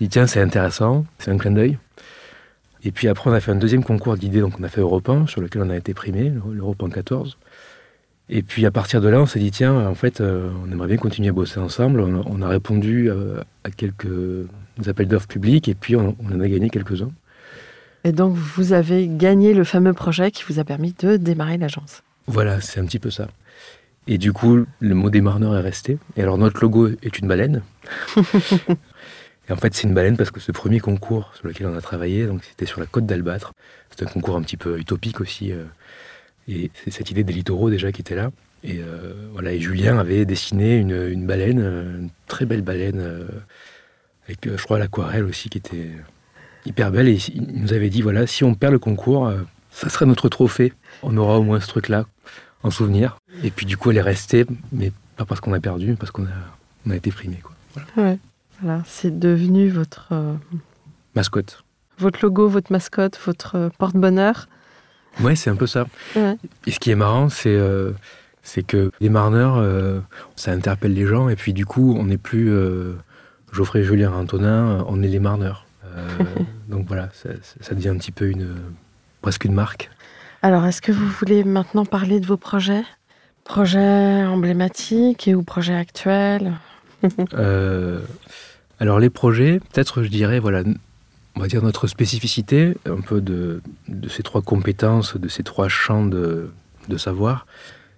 [0.00, 1.78] On dit, tiens, c'est intéressant, c'est un clin d'œil.
[2.84, 5.08] Et puis après, on a fait un deuxième concours d'idées, donc on a fait Europe
[5.08, 7.36] 1, sur lequel on a été primé, l'Europe 1 14.
[8.30, 10.88] Et puis à partir de là, on s'est dit, tiens, en fait, euh, on aimerait
[10.88, 12.00] bien continuer à bosser ensemble.
[12.00, 13.10] On a, on a répondu
[13.64, 14.46] à quelques
[14.86, 17.10] appels d'offres publics, et puis on, on en a gagné quelques-uns.
[18.04, 22.02] Et donc, vous avez gagné le fameux projet qui vous a permis de démarrer l'agence.
[22.28, 23.28] Voilà, c'est un petit peu ça.
[24.06, 25.98] Et du coup, le mot démarreur est resté.
[26.16, 27.62] Et alors, notre logo est une baleine.
[28.18, 31.80] et en fait, c'est une baleine parce que ce premier concours sur lequel on a
[31.80, 33.52] travaillé, donc c'était sur la côte d'Albâtre.
[33.90, 35.52] C'est un concours un petit peu utopique aussi.
[35.52, 35.64] euh,
[36.48, 38.30] et c'est cette idée des littoraux déjà qui était là.
[38.62, 43.26] Et euh, voilà, et Julien avait dessiné une, une baleine, une très belle baleine, euh,
[44.26, 45.90] avec, je crois, l'aquarelle aussi qui était
[46.66, 47.08] hyper belle.
[47.08, 49.32] Et il nous avait dit voilà, si on perd le concours,
[49.70, 50.72] ça sera notre trophée.
[51.02, 52.06] On aura au moins ce truc-là
[52.62, 53.18] en souvenir.
[53.42, 56.10] Et puis du coup, elle est restée, mais pas parce qu'on a perdu, mais parce
[56.10, 56.36] qu'on a,
[56.86, 57.36] on a été primé.
[57.36, 57.52] Quoi.
[57.74, 58.10] Voilà.
[58.10, 58.18] Ouais.
[58.60, 60.34] Voilà, c'est devenu votre, euh,
[61.14, 61.62] Mascotte.
[61.98, 64.48] votre logo, votre mascotte, votre euh, porte-bonheur.
[65.20, 65.86] Ouais, c'est un peu ça.
[66.16, 66.36] Ouais.
[66.66, 67.92] Et ce qui est marrant, c'est euh,
[68.48, 70.00] c'est que les marneurs, euh,
[70.34, 72.94] ça interpelle les gens, et puis du coup, on n'est plus euh,
[73.52, 75.66] Geoffrey, Julien, Antonin, on est les marneurs.
[75.84, 76.08] Euh,
[76.68, 78.56] donc voilà, ça devient un petit peu une
[79.22, 79.90] presque une marque.
[80.42, 82.84] Alors, est-ce que vous voulez maintenant parler de vos projets?
[83.44, 86.52] Projets emblématiques et ou projets actuels?
[87.34, 88.00] Euh,
[88.80, 90.64] alors les projets, peut-être je dirais, voilà,
[91.36, 95.68] on va dire notre spécificité, un peu de, de ces trois compétences, de ces trois
[95.68, 96.50] champs de,
[96.88, 97.46] de savoir,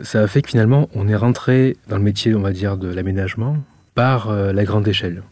[0.00, 2.88] ça a fait que finalement on est rentré dans le métier, on va dire, de
[2.88, 3.56] l'aménagement
[3.94, 5.22] par euh, la grande échelle.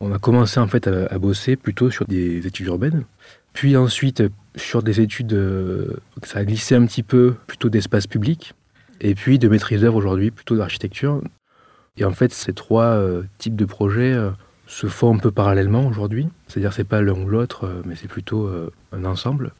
[0.00, 3.04] On a commencé en fait à, à bosser plutôt sur des études urbaines,
[3.52, 4.22] puis ensuite
[4.56, 8.54] sur des études, euh, ça a glissé un petit peu plutôt d'espace public,
[9.00, 11.20] et puis de maîtrise d'œuvre aujourd'hui plutôt d'architecture.
[11.96, 14.30] Et en fait, ces trois euh, types de projets euh,
[14.66, 16.28] se font un peu parallèlement aujourd'hui.
[16.46, 18.50] C'est-à-dire, c'est pas l'un ou l'autre, mais c'est plutôt
[18.92, 19.52] un ensemble.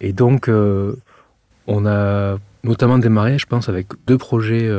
[0.00, 0.48] Et donc,
[1.66, 4.70] on a notamment démarré, je pense, avec deux projets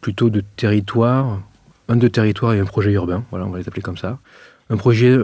[0.00, 1.42] plutôt de territoire,
[1.88, 3.22] un de territoire et un projet urbain.
[3.28, 4.18] Voilà, on va les appeler comme ça.
[4.70, 5.14] Un projet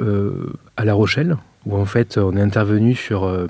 [0.76, 3.46] à La Rochelle, où en fait, on est intervenu sur euh,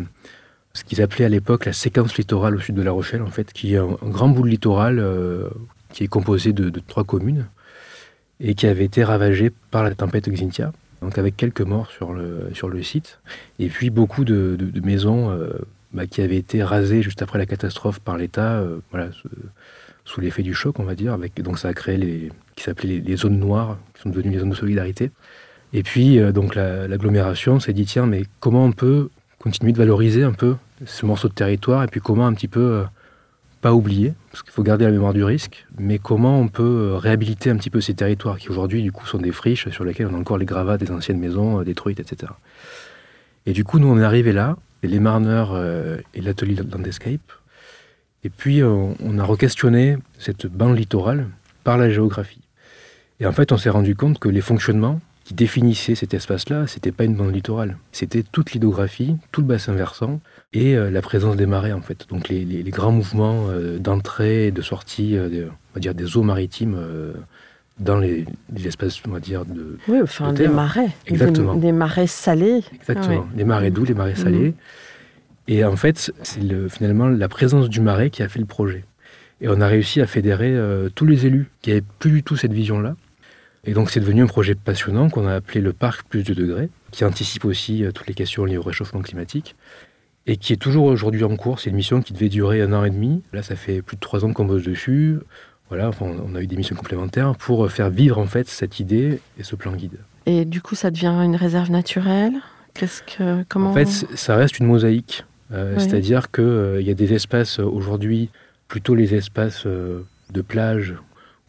[0.73, 3.53] ce qu'ils appelaient à l'époque la séquence littorale au sud de La Rochelle, en fait,
[3.53, 5.49] qui est un, grand bout de littoral euh,
[5.93, 7.47] qui est composé de, trois communes
[8.41, 12.51] et qui avait été ravagé par la tempête Xynthia, donc avec quelques morts sur le,
[12.53, 13.19] sur le site,
[13.59, 15.53] et puis beaucoup de, maisons euh,
[15.93, 19.11] bah, qui avaient été rasées juste après la catastrophe par l'État, voilà,
[20.05, 21.19] sous, l'effet du choc, on va dire.
[21.39, 24.39] Donc ça a créé les qui s'appelaient les, les zones noires, qui sont devenues les
[24.39, 25.11] zones de solidarité.
[25.73, 29.79] Et puis euh, donc la- l'agglomération s'est dit tiens, mais comment on peut continuer de
[29.79, 32.85] valoriser un peu ce morceau de territoire, et puis comment un petit peu euh,
[33.61, 36.97] pas oublier, parce qu'il faut garder la mémoire du risque, mais comment on peut euh,
[36.97, 40.09] réhabiliter un petit peu ces territoires qui aujourd'hui du coup sont des friches sur lesquelles
[40.11, 42.33] on a encore les gravats des anciennes maisons détruites, etc.
[43.47, 45.57] Et du coup, nous on est arrivé là, et les marneurs
[46.15, 47.33] et l'atelier Landscape,
[48.25, 51.29] et puis on a re-questionné cette bande littorale
[51.65, 52.43] par la géographie.
[53.21, 56.93] Et en fait, on s'est rendu compte que les fonctionnements qui définissaient cet espace-là, c'était
[56.93, 60.21] pas une bande littorale, c'était toute l'hydrographie, tout le bassin versant
[60.53, 62.07] et euh, la présence des marées en fait.
[62.09, 65.81] Donc les, les- les grands mouvements euh, d'entrée et de sortie, euh, des- on va
[65.81, 66.77] dire des eaux maritimes
[67.81, 70.91] dans les, les espaces, on va dire de Oui, enfin, De des marais.
[71.09, 71.55] Exactement.
[71.57, 72.63] Des, des marais salés.
[72.73, 73.27] Exactement.
[73.29, 74.55] Ah Les marais doux, les marais salés.
[75.49, 78.85] Et en fait, c'est le- finalement la présence du marais qui a fait le projet.
[79.41, 82.37] Et on a réussi à fédérer euh, tous les élus qui n'avaient plus du tout
[82.37, 82.95] cette vision-là.
[83.67, 86.69] Et donc c'est devenu un projet passionnant qu'on a appelé le parc plus de degrés,
[86.93, 89.57] qui anticipe aussi euh, toutes les questions liées au réchauffement climatique,
[90.27, 91.61] et qui est toujours aujourd'hui en cours.
[91.61, 93.23] C'est une mission qui devait durer un an et demi.
[93.33, 95.19] Là, ça fait plus de trois ans qu'on bosse dessus.
[95.69, 98.79] Voilà, enfin, on a eu des missions complémentaires pour euh, faire vivre en fait cette
[98.81, 99.99] idée et ce plan guide.
[100.27, 102.35] Et du coup, ça devient une réserve naturelle?
[102.75, 103.45] Qu'est-ce que.
[103.49, 105.25] Comment En fait, ça reste une mosaïque.
[105.53, 105.83] Euh, Oui.
[105.83, 108.31] C'est-à-dire qu'il y a des espaces euh, aujourd'hui,
[108.69, 110.03] plutôt les espaces euh,
[110.33, 110.95] de plage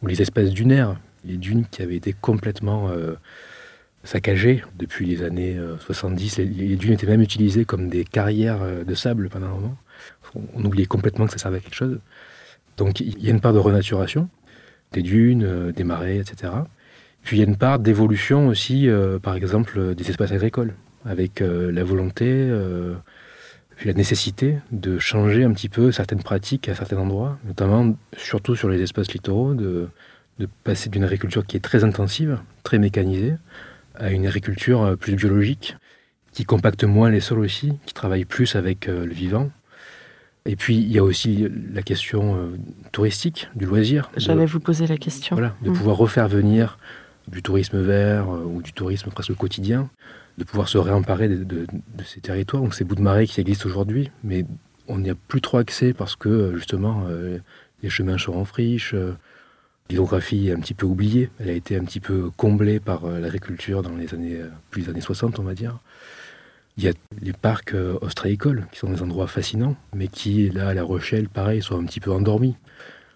[0.02, 3.14] ou les espaces dunaires, les dunes qui avaient été complètement euh,
[4.04, 6.38] saccagées depuis les années euh, 70.
[6.38, 9.76] Les, les dunes étaient même utilisées comme des carrières euh, de sable pendant un moment.
[10.54, 11.98] On, oubliait complètement que ça servait à quelque chose.
[12.76, 14.28] Donc il y a une part de renaturation,
[14.92, 16.52] des dunes, euh, des marais, etc.
[17.22, 21.42] Puis il y a une part d'évolution aussi, euh, par exemple, des espaces agricoles, avec
[21.42, 22.94] euh, la volonté, euh,
[23.76, 28.56] puis la nécessité de changer un petit peu certaines pratiques à certains endroits, notamment surtout
[28.56, 29.88] sur les espaces littoraux, de,
[30.38, 33.34] de passer d'une agriculture qui est très intensive, très mécanisée,
[33.94, 35.76] à une agriculture euh, plus biologique,
[36.32, 39.50] qui compacte moins les sols aussi, qui travaille plus avec euh, le vivant.
[40.46, 42.56] Et puis il y a aussi la question euh,
[42.92, 44.10] touristique, du loisir.
[44.16, 45.34] J'allais vous poser la question.
[45.36, 45.74] voilà, de Mm.
[45.74, 46.78] pouvoir refaire venir
[47.26, 49.90] du tourisme vert ou du tourisme presque quotidien,
[50.38, 53.40] de pouvoir se réemparer de, de- de ces territoires, donc ces bouts de marée qui
[53.40, 54.46] existent aujourd'hui, mais
[54.86, 57.38] on n'y a plus trop accès parce que justement euh,
[57.82, 58.94] les chemins sont en friche,
[59.90, 63.20] l'hydrographie est un petit peu oubliée, elle a été un petit peu comblée par euh,
[63.20, 65.78] l'agriculture dans les années, euh, plus les années 60 on va dire.
[66.76, 70.68] Il y a les parcs euh, ostréicoles qui sont des endroits fascinants, mais qui là
[70.68, 72.54] à La Rochelle, pareil, sont un petit peu endormis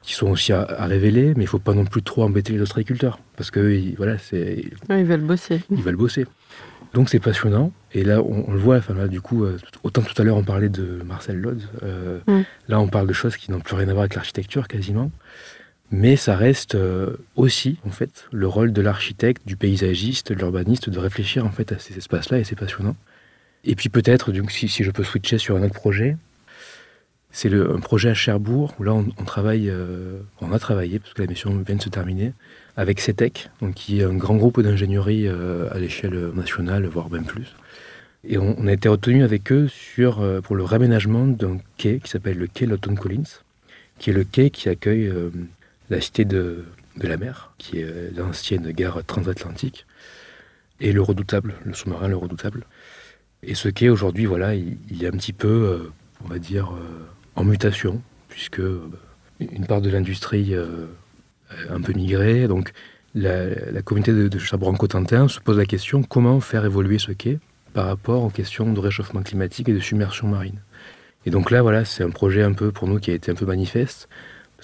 [0.03, 2.61] qui sont aussi à, à révéler, mais il faut pas non plus trop embêter les
[2.61, 5.61] ostréiculteurs, parce que voilà, c'est Oui, ils veulent bosser.
[5.71, 6.27] ils veulent bosser.
[6.93, 10.03] Donc c'est passionnant, et là on, on le voit, enfin là du coup, euh, autant
[10.03, 12.41] tout à l'heure on parlait de Marcel Lodz, euh, Mm.
[12.69, 15.13] là on parle de choses qui n'ont plus rien à voir avec l'architecture quasiment,
[15.93, 20.89] mais ça reste euh, aussi en fait le rôle de l'architecte, du paysagiste, de l'urbaniste
[20.89, 22.97] de réfléchir en fait à ces espaces-là, et c'est passionnant.
[23.65, 26.17] Et puis peut-être, donc si, je peux switcher sur un autre projet,
[27.31, 31.23] c'est un projet à Cherbourg où là on, travaille, euh, on a travaillé parce que
[31.23, 32.33] la mission vient de se terminer
[32.77, 37.25] avec CETEC, donc qui est un grand groupe d'ingénierie euh, à l'échelle nationale, voire même
[37.25, 37.55] plus.
[38.25, 42.39] Et on, a été retenu avec eux sur, pour le réaménagement d'un quai qui s'appelle
[42.39, 43.41] le quai Lawton Collins,
[43.99, 45.13] qui est le quai qui accueille
[45.93, 46.65] la cité de,
[47.01, 49.87] la mer, qui est l'ancienne gare transatlantique,
[50.81, 52.65] et le redoutable, le sous-marin le redoutable.
[53.43, 55.93] Et ce quai aujourd'hui, voilà, il, est un petit peu, euh,
[56.25, 58.89] on va dire, euh, en mutation, puisque euh,
[59.41, 60.65] une part de l'industrie a
[61.75, 62.49] un peu migré.
[62.49, 62.73] Donc
[63.15, 67.39] la, communauté de, de Cherbourg-en-Cotentin se pose la question comment faire évoluer ce quai
[67.75, 70.61] par rapport aux questions de réchauffement climatique et de submersion marine?
[71.27, 73.35] Et donc là, voilà, c'est un projet un peu pour nous qui a été un
[73.35, 74.09] peu manifeste,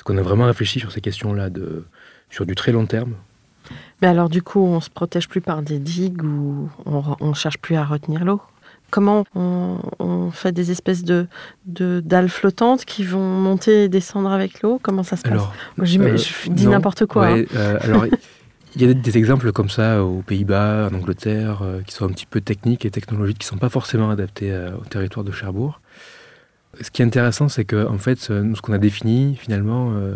[0.08, 1.84] qu'on a vraiment réfléchi sur ces questions-là de,
[2.30, 3.12] sur du très long terme.
[4.00, 7.58] Mais alors, du coup, on se protège plus par des digues ou on, on cherche
[7.58, 8.40] plus à retenir l'eau?
[8.90, 11.26] Comment on, on fait des espèces de
[11.66, 14.80] de- dalles flottantes qui vont monter et descendre avec l'eau?
[14.82, 15.32] Comment ça se passe?
[15.32, 17.26] Alors, euh, Je dis n'importe quoi.
[17.26, 17.44] hein.
[17.54, 18.06] euh, alors,
[18.76, 22.12] il y a des, exemples comme ça aux Pays-Bas, en Angleterre, euh, qui sont un
[22.12, 25.82] petit peu techniques et technologiques, qui ne sont pas forcément adaptés au territoire de Cherbourg.
[26.80, 30.14] Ce qui est intéressant, c'est que fait, ce qu'on a défini finalement, euh,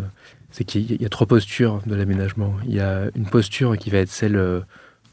[0.51, 2.53] c'est qu'il y, a- trois postures de l'aménagement.
[2.65, 4.61] Il y a une posture qui va être celle euh,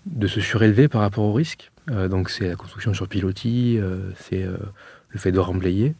[0.06, 1.70] de se surélever par rapport au risque.
[1.90, 3.78] Euh, donc c'est la construction sur pilotis,
[4.16, 5.94] c'est le fait de remblayer.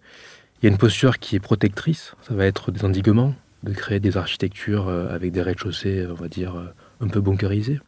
[0.62, 3.98] Il y a une posture qui est protectrice, ça va être des endiguements, de créer
[3.98, 6.54] des architectures avec des rez-de-chaussée, on va dire,
[7.00, 7.80] un peu bunkerisés.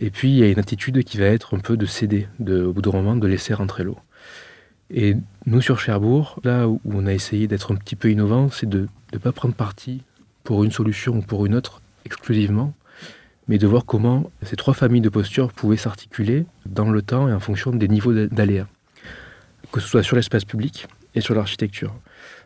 [0.00, 2.62] Et puis il y a une attitude qui va être un peu de céder, de,
[2.64, 3.98] au bout d'un moment, de laisser rentrer l'eau.
[4.92, 8.68] Et nous, sur Cherbourg, là où on a essayé d'être un petit peu innovant, c'est
[8.68, 10.02] de ne pas prendre parti
[10.44, 12.74] pour une solution ou pour une autre exclusivement,
[13.48, 17.32] mais de voir comment ces trois familles de postures pouvaient s'articuler dans le temps et
[17.32, 18.66] en fonction des niveaux d'a- d'aléa,
[19.72, 21.94] que ce soit sur l'espace public et sur l'architecture.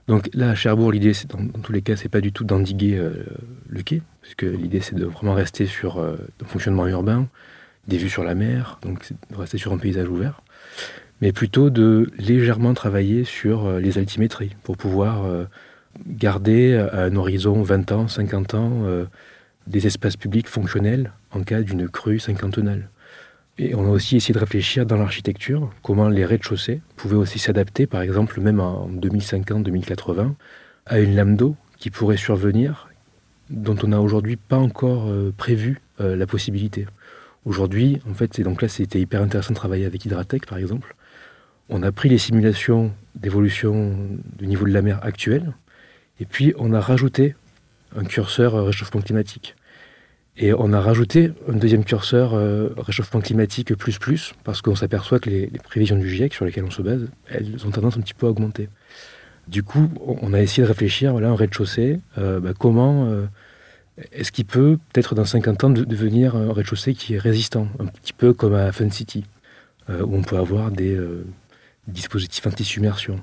[0.09, 2.97] Donc là, à Cherbourg, l'idée, c'est dans, tous les cas, c'est pas du tout d'endiguer
[2.97, 3.25] euh,
[3.69, 7.27] le quai, puisque l'idée, c'est de vraiment rester sur euh, un fonctionnement urbain,
[7.89, 10.43] des vues sur la mer, donc de rester sur un paysage ouvert,
[11.21, 15.45] mais plutôt de légèrement travailler sur euh, les altimétries pour pouvoir euh,
[16.07, 19.07] garder à un horizon 20 ans, 50 ans, euh,
[19.67, 22.89] des espaces publics fonctionnels en cas d'une crue cinquantenale.
[23.59, 27.87] Et on a aussi essayé de réfléchir dans l'architecture comment les rez-de-chaussée pouvaient aussi s'adapter,
[27.87, 30.35] par exemple même en 2050-2080,
[30.85, 32.89] à une lame d'eau qui pourrait survenir,
[33.49, 36.87] dont on n'a aujourd'hui pas encore euh, prévu euh, la possibilité.
[37.45, 40.96] Aujourd'hui, en fait, et donc là c'était hyper intéressant de travailler avec Hydratec par exemple.
[41.69, 43.97] On a pris les simulations d'évolution
[44.39, 45.53] du niveau de la mer actuelle,
[46.21, 47.35] et puis on a rajouté
[47.97, 49.57] un curseur euh, réchauffement climatique.
[50.37, 55.19] Et on a rajouté un deuxième curseur euh, réchauffement climatique plus plus, parce qu'on s'aperçoit
[55.19, 58.15] que les, prévisions du GIEC sur lesquelles on se base, elles ont tendance un petit
[58.15, 58.69] peu à augmenter.
[59.49, 63.11] Du coup, on a essayé de réfléchir, voilà, un rez-de-chaussée, euh, bah, comment
[64.13, 67.87] est-ce qu'il peut, peut-être dans 50 ans, de- devenir un rez-de-chaussée qui est résistant, un
[67.87, 69.25] petit peu comme à Fun City,
[69.89, 70.99] où on peut avoir des
[71.89, 73.21] euh, dispositifs anti-submersion.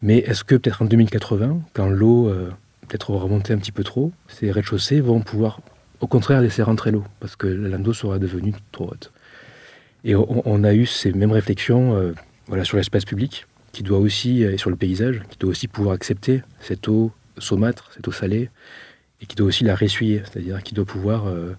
[0.00, 2.50] Mais est-ce que peut-être en 2080, quand l'eau euh,
[2.88, 5.60] peut-être remonter un petit peu trop, ces rez-de-chaussée vont pouvoir
[6.00, 9.12] au contraire laisser rentrer l'eau, parce que la lame d'eau sera devenue trop haute.
[10.04, 14.58] Et on, a eu ces mêmes réflexions euh, sur l'espace public, qui doit aussi, et
[14.58, 18.50] sur le paysage, qui doit aussi pouvoir accepter cette eau saumâtre, cette eau salée,
[19.20, 21.56] et qui doit aussi la ressuyer, c'est-à-dire qui doit pouvoir euh,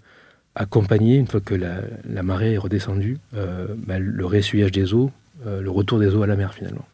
[0.55, 5.11] accompagner, une fois que la, marée est redescendue, euh, bah, le réessuyage des eaux,
[5.45, 6.85] euh, le retour des eaux à la mer finalement.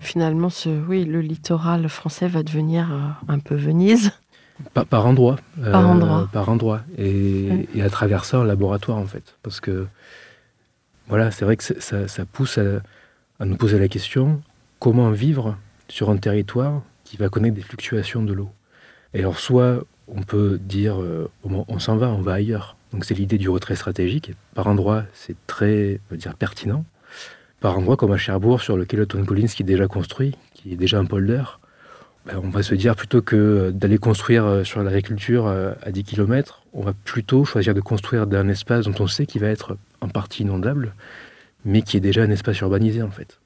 [0.00, 2.88] Finalement, ce, oui, le littoral français va devenir
[3.28, 4.10] un peu Venise.
[4.74, 5.36] Par, par endroit.
[5.62, 6.28] Par endroit.
[6.32, 6.80] Par endroit.
[6.98, 9.36] Et, à travers ça, un laboratoire en fait.
[9.42, 9.86] Parce que,
[11.08, 14.42] voilà, c'est vrai que ça, pousse à nous poser la question
[14.78, 15.56] comment vivre
[15.88, 18.50] sur un territoire qui va connaître des fluctuations de l'eau?
[19.14, 22.76] Et alors, soit on peut dire euh, on s'en va, on va ailleurs.
[22.92, 24.32] Donc, c'est l'idée du retrait stratégique.
[24.54, 26.84] Par endroit, c'est très dire, pertinent.
[27.62, 30.76] Par endroit, comme à Cherbourg, sur le Kelton Collins qui est déjà construit, qui est
[30.76, 31.44] déjà un polder,
[32.26, 36.02] ben, on va se dire plutôt que d'aller construire euh, sur l'agriculture euh, à 10
[36.02, 39.76] km, on va plutôt choisir de construire d'un espace dont on sait qu'il va être
[40.00, 40.92] en partie inondable,
[41.64, 43.38] mais qui est déjà un espace urbanisé en fait.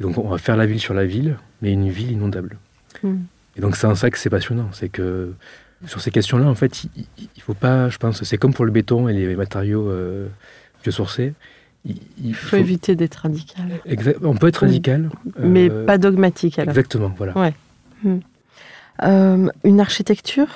[0.00, 2.58] donc on va faire la ville sur la ville, mais une ville inondable.
[3.04, 3.18] Hmm.
[3.56, 5.34] Et donc c'est en ça que c'est passionnant, c'est que
[5.86, 8.72] sur ces questions-là, en fait, il, ne faut pas, je pense, c'est comme pour le
[8.72, 10.28] béton et les matériaux euh,
[11.84, 13.80] Il, faut, éviter d'être radical.
[14.22, 16.58] on peut être radical, mais euh, pas dogmatique.
[16.60, 16.70] Alors.
[16.70, 17.36] Exactement, voilà.
[17.36, 17.54] Ouais.
[18.04, 18.18] Hmm.
[19.02, 20.46] Euh, une architecture?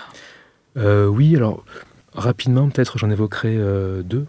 [0.77, 1.64] Oui, alors
[2.12, 3.57] rapidement, peut-être j'en évoquerai
[4.05, 4.27] deux.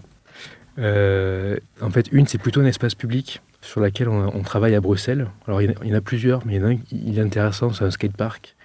[0.78, 5.28] en fait, une, c'est plutôt un espace public sur laquelle on, travaille à Bruxelles.
[5.48, 7.74] Alors il y, en a, plusieurs, mais il y en a un il est intéressant,
[7.74, 8.56] c'est un skatepark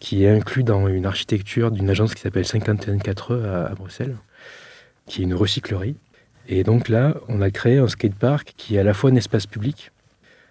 [0.00, 4.16] qui est inclus dans une architecture d'une agence qui s'appelle 514 à, à Bruxelles,
[5.06, 5.94] qui est une recyclerie.
[6.54, 9.46] Et donc là, on a créé un skatepark qui est à la fois un espace
[9.46, 9.90] public,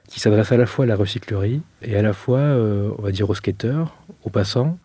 [0.07, 3.11] qui s'adresse à la fois à la recyclerie et à la fois, euh, on va
[3.11, 4.79] dire, aux skateurs, aux passants,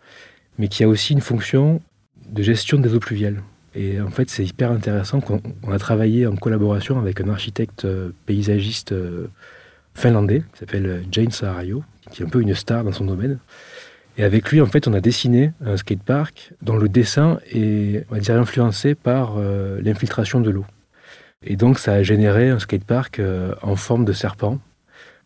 [0.59, 1.81] mais qui a aussi une fonction
[2.29, 3.41] de gestion des eaux pluviales.
[3.73, 5.41] Et en fait, c'est hyper intéressant qu'on
[5.71, 9.25] a travaillé en collaboration avec un architecte euh, paysagiste euh,
[9.95, 13.39] finlandais qui s'appelle Jane Sarayo, qui est un peu une star dans son domaine.
[14.19, 18.13] Et avec lui, en fait, on a dessiné un skatepark dont le dessin est, on
[18.13, 20.65] va dire, influencé par l'infiltration de l'eau.
[21.45, 23.21] Et donc, ça a généré un skatepark
[23.61, 24.59] en forme de serpent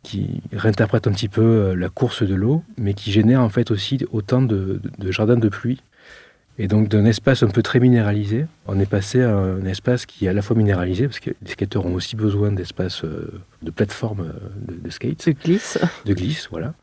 [0.04, 4.00] qui réinterprète un petit peu la course de l'eau, mais qui génère en fait aussi
[4.12, 4.82] autant de
[5.12, 5.82] jardins de pluie
[6.58, 10.26] et donc d'un espace un peu très minéralisé, on est passé à un espace qui
[10.26, 13.72] est à la fois minéralisé, parce que les skateurs ont aussi besoin d'espace euh, de
[13.72, 15.28] plateforme euh, de, skate.
[15.28, 15.80] De glisse.
[16.06, 16.74] De glisse, voilà.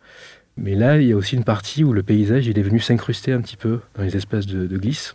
[0.56, 3.32] Mais là, il y a aussi une partie où le paysage il est venu s'incruster
[3.32, 5.14] un petit peu dans les espaces de, glisse.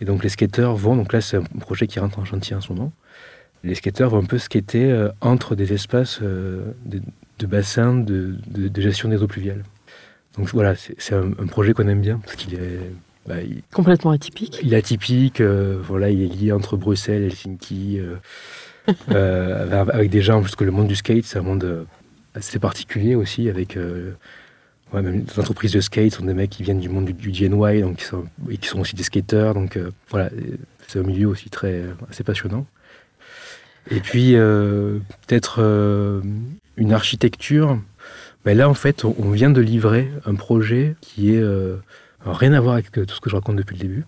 [0.00, 2.60] Et donc les skateurs vont, donc là c'est un projet qui rentre en chantier en
[2.60, 2.92] ce moment,
[3.62, 8.36] les skateurs vont un peu skater euh, entre des espaces de, bassins de,
[8.76, 9.62] gestion des eaux pluviales.
[10.36, 12.80] Donc voilà, c'est un, un projet qu'on aime bien, parce qu'il est
[13.26, 13.36] bah,
[13.72, 14.60] Complètement atypique.
[14.62, 18.16] Il est atypique, euh, voilà, il est lié entre Bruxelles Helsinki, euh,
[19.10, 21.86] euh, avec des gens, parce que le monde du skate, c'est un monde
[22.34, 23.78] assez particulier aussi, avec
[24.92, 27.80] même les entreprises de skate sont des mecs qui viennent du monde du, du DNY,
[27.80, 29.78] donc sont, et qui sont aussi des skateurs, donc
[30.10, 30.30] voilà,
[30.88, 32.66] c'est un milieu aussi très assez passionnant.
[33.90, 35.60] Et puis peut-être
[36.76, 37.78] une architecture.
[38.44, 41.44] Ben là, en fait, on, vient de livrer un projet qui est
[42.24, 44.04] rien à voir avec tout ce que je raconte depuis le début.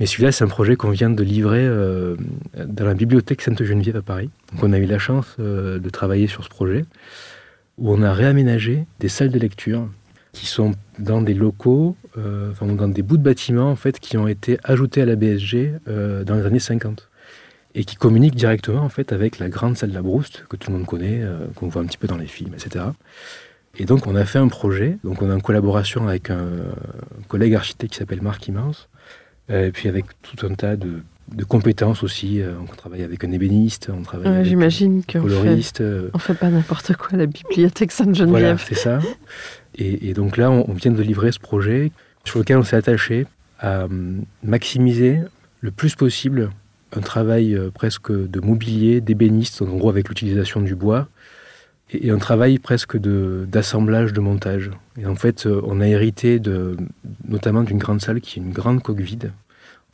[0.00, 2.16] Mais celui-là, c'est un projet qu'on vient de livrer euh,
[2.56, 4.30] dans la bibliothèque Sainte-Geneviève à Paris.
[4.50, 6.86] Donc on a eu la chance euh, de travailler sur ce projet,
[7.80, 9.88] où on a réaménagé des salles de lecture
[10.32, 14.16] qui sont dans des locaux, euh, enfin, dans des bouts de bâtiments en fait, qui
[14.16, 17.08] ont été ajoutés à la BSG dans les années 50
[17.74, 20.70] et qui communiquent directement en fait avec la grande salle de la Brouste que tout
[20.70, 21.22] le monde connaît,
[21.56, 22.84] qu'on voit un petit peu dans les films, etc.
[23.78, 24.98] Et donc, on a fait un projet.
[25.04, 26.48] Donc, on est en collaboration avec un,
[27.28, 28.88] collègue architecte qui s'appelle Marc Immense.
[29.50, 31.02] Euh, et puis, avec tout un tas de,
[31.44, 32.40] compétences aussi.
[32.40, 35.82] Euh, on travaille avec un ébéniste, on travaille avec J'imagine qu'on coloriste.
[36.12, 38.28] on fait pas n'importe quoi la bibliothèque Sainte-Geneviève.
[38.28, 39.00] Voilà, c'est ça.
[39.76, 41.92] Et, donc là, on, vient de livrer ce projet
[42.24, 43.26] sur lequel on s'est attaché
[43.60, 43.86] à
[44.42, 45.20] maximiser
[45.60, 46.50] le plus possible
[46.92, 51.08] un travail euh, presque de mobilier, d'ébéniste, en gros avec l'utilisation du bois,
[51.92, 54.70] et un travail presque d'assemblage, de, montage.
[54.98, 56.76] Et en fait, euh, on a hérité de,
[57.26, 59.32] notamment d'une grande salle qui est une grande coque vide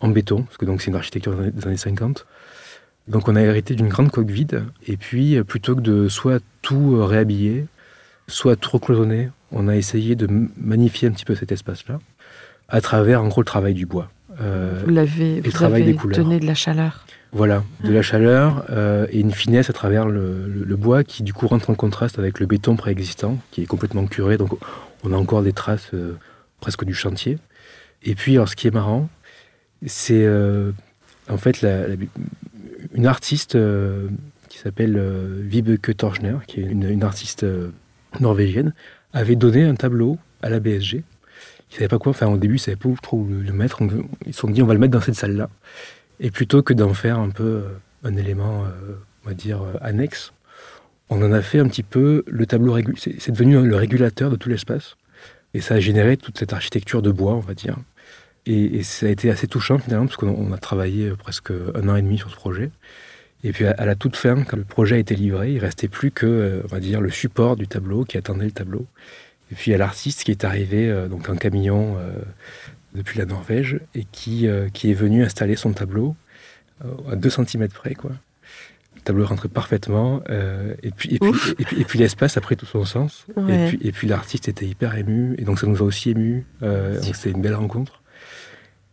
[0.01, 2.27] en béton, parce que donc c'est une architecture des années 50.
[3.09, 6.43] Donc on a hérité d'une grande coque vide, et puis euh, plutôt que de soit
[6.63, 7.67] tout euh, réhabiller,
[8.27, 12.01] soit tout recloisonner, on a essayé de magnifier un petit peu cet espace-là,
[12.69, 14.11] à travers en gros le travail du bois.
[14.39, 17.07] vous l'avez, vous avez donné de la chaleur.
[17.33, 21.47] Voilà, de la chaleur euh, et une finesse à travers le, bois qui du coup
[21.47, 24.39] rentre en contraste avec le béton préexistant qui est complètement curé.
[24.39, 24.57] Donc
[25.05, 26.17] on a encore des traces euh,
[26.61, 27.37] presque du chantier.
[28.05, 29.11] Et puis alors ce qui est marrant,
[29.85, 30.73] c'est euh,
[31.29, 31.67] en fait
[32.95, 33.59] une artiste
[34.49, 35.01] qui s'appelle
[35.43, 37.45] Vibeke Torchner, qui est une, artiste
[38.21, 38.73] norvégienne,
[39.13, 40.95] avait donné un tableau à la BSG.
[40.95, 43.83] Ils ne savaient pas quoi, enfin au début ils ne savaient pas trop le mettre.
[44.25, 45.51] Ils se sont dit on va le mettre dans cette salle-là.
[46.21, 47.65] Et plutôt que d'en faire un peu
[48.05, 48.65] un élément,
[49.25, 50.33] on va dire, annexe,
[51.09, 54.49] on en a fait un petit peu le tableau C'est devenu le régulateur de tout
[54.49, 54.97] l'espace.
[55.55, 57.77] Et ça a généré toute cette architecture de bois, on va dire.
[58.47, 62.03] Et, ça a été assez touchant finalement, parce qu'on a travaillé presque un an et
[62.03, 62.71] demi sur ce projet.
[63.45, 66.11] Et puis à, la toute fin, quand le projet a été livré, il restait plus
[66.11, 68.87] que, euh, on va dire, le support du tableau qui attendait le tableau.
[69.53, 72.13] Et puis il y a l'artiste qui est arrivé euh, donc en camion euh,
[72.95, 76.17] depuis la Norvège et qui, qui est venu installer son tableau
[77.11, 77.95] à 2 cm près.
[77.95, 78.13] Quoi
[79.07, 80.21] tableau rentrait parfaitement.
[80.29, 83.27] Euh, et puis, et puis, et puis, l'espace a pris tout son sens.
[83.49, 85.35] Et puis, et puis l'artiste était hyper ému.
[85.39, 86.45] Et donc ça nous a aussi ému.
[86.63, 88.03] Euh, c'est une belle rencontre.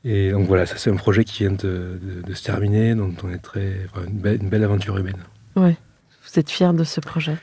[0.03, 1.99] Et donc voilà, ça c'est un projet qui vient de,
[2.33, 5.23] se terminer, dont on est très, une, belle, aventure humaine.
[5.55, 5.77] Ouais.
[6.23, 7.37] Vous êtes fier de ce projet?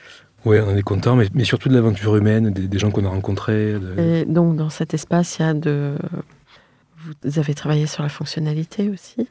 [0.45, 3.09] Oui, on en est content, mais, mais surtout de l'aventure humaine, des, gens qu'on a
[3.09, 3.75] rencontrés.
[3.97, 5.95] Et donc dans cet espace, il y a de.
[7.23, 9.27] Vous avez travaillé sur la fonctionnalité aussi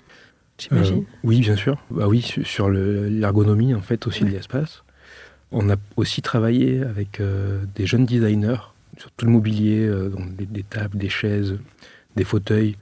[0.60, 0.98] j'imagine?
[0.98, 1.78] Euh, oui, bien sûr.
[1.90, 4.82] Bah oui, sur l'ergonomie en fait aussi de l'espace.
[5.52, 8.60] On a aussi travaillé avec euh, des jeunes designers
[8.98, 11.58] sur tout le mobilier, euh, donc des, tables, des chaises,
[12.16, 12.76] des fauteuils.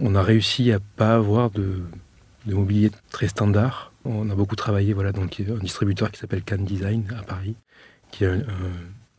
[0.00, 1.82] On a réussi à pas avoir de,
[2.46, 3.92] mobilier très standard.
[4.04, 7.56] On a beaucoup travaillé voilà, donc, un distributeur qui s'appelle Can Design à Paris,
[8.10, 8.42] qui est un,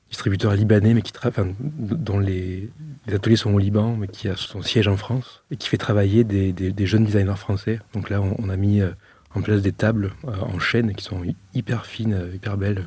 [0.10, 1.12] distributeur libanais, mais qui
[1.60, 2.70] dont les,
[3.12, 6.24] ateliers sont au Liban, mais qui a son siège en France et qui fait travailler
[6.24, 7.80] des, jeunes designers français.
[7.94, 8.92] Donc là, on, a mis euh,
[9.34, 11.22] en place des tables euh, en chaîne qui sont
[11.54, 12.86] hyper fines, euh, hyper belles,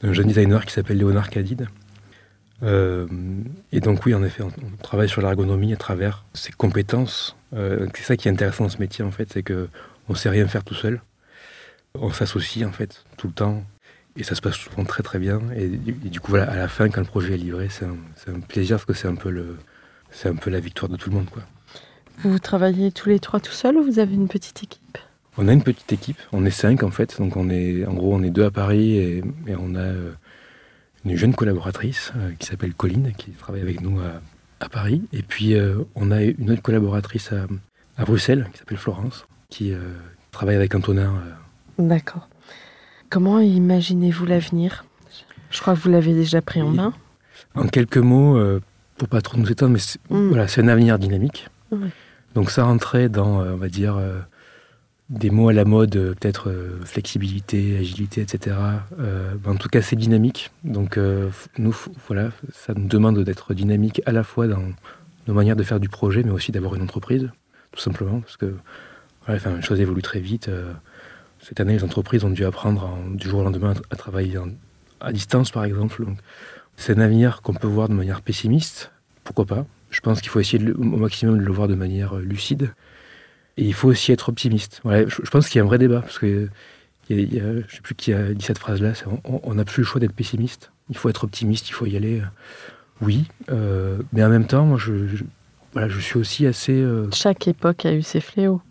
[0.00, 1.68] d'un jeune designer qui s'appelle Léonard Cadide.
[2.62, 4.50] Et donc oui, en effet, on,
[4.82, 7.36] travaille sur l'ergonomie à travers ses compétences.
[7.52, 9.68] c'est ça qui est intéressant dans ce métier, en fait, c'est que
[10.08, 11.00] on sait rien faire tout seul.
[11.94, 13.64] On s'associe en fait tout le temps
[14.16, 15.40] et ça se passe souvent très très bien.
[15.56, 18.76] Et, du coup, voilà, à la fin, quand le projet est livré, c'est un, plaisir
[18.76, 19.56] parce que c'est un, peu le,
[20.10, 21.30] c'est un peu la victoire de tout le monde.
[21.30, 21.42] Quoi.
[22.18, 24.98] Vous travaillez tous les trois tout seuls ou vous avez une petite équipe?
[25.38, 27.18] On a une petite équipe, on est cinq en fait.
[27.18, 29.22] Donc on est, en gros, on est deux à Paris et,
[29.58, 30.12] on a euh,
[31.08, 34.00] une jeune collaboratrice euh, qui s'appelle Colline qui travaille avec nous
[34.60, 35.02] à, Paris.
[35.12, 37.46] Et puis euh, on a une autre collaboratrice à,
[37.96, 39.72] à Bruxelles qui s'appelle Florence qui
[40.32, 41.14] travaille avec Antonin.
[41.78, 42.28] D'accord.
[43.10, 44.84] Comment imaginez-vous l'avenir?
[45.50, 46.92] Je crois que vous l'avez déjà pris en main.
[47.54, 48.60] En quelques mots, euh,
[48.98, 50.28] pour pas trop nous étendre, mais c'est, mm.
[50.28, 51.48] voilà, c'est un avenir dynamique.
[52.34, 54.20] Donc ça rentrait dans, euh, on va dire, euh,
[55.08, 56.52] des mots à la mode, peut-être
[56.84, 58.56] flexibilité, agilité, etc.
[59.46, 60.50] en tout cas, c'est dynamique.
[60.64, 60.98] Donc
[61.58, 61.76] nous,
[62.08, 64.62] voilà, ça nous demande d'être dynamique à la fois dans
[65.28, 67.30] nos manières de faire du projet, mais aussi d'avoir une entreprise,
[67.70, 68.56] tout simplement, parce que
[69.24, 70.50] voilà, enfin, une chose évolue très vite.
[71.40, 74.36] Cette année, les entreprises ont dû apprendre du jour au lendemain à travailler
[75.00, 76.04] à distance, par exemple.
[76.76, 78.90] C'est un avenir qu'on peut voir de manière pessimiste.
[79.24, 82.20] Pourquoi pas Je pense qu'il faut essayer au maximum de le voir de manière euh,
[82.20, 82.72] lucide.
[83.56, 84.82] Et il faut aussi être optimiste.
[84.84, 86.48] je, pense qu'il y a un vrai débat, parce que
[87.08, 88.92] je ne sais plus qui a dit cette phrase-là,
[89.24, 90.72] on n'a plus le choix d'être pessimiste.
[90.90, 92.22] Il faut être optimiste, il faut y aller.
[93.00, 94.92] Oui, euh, mais en même temps, moi, je,
[95.72, 96.72] voilà, je suis aussi assez...
[96.72, 98.62] Euh, Chaque époque a eu ses fléaux,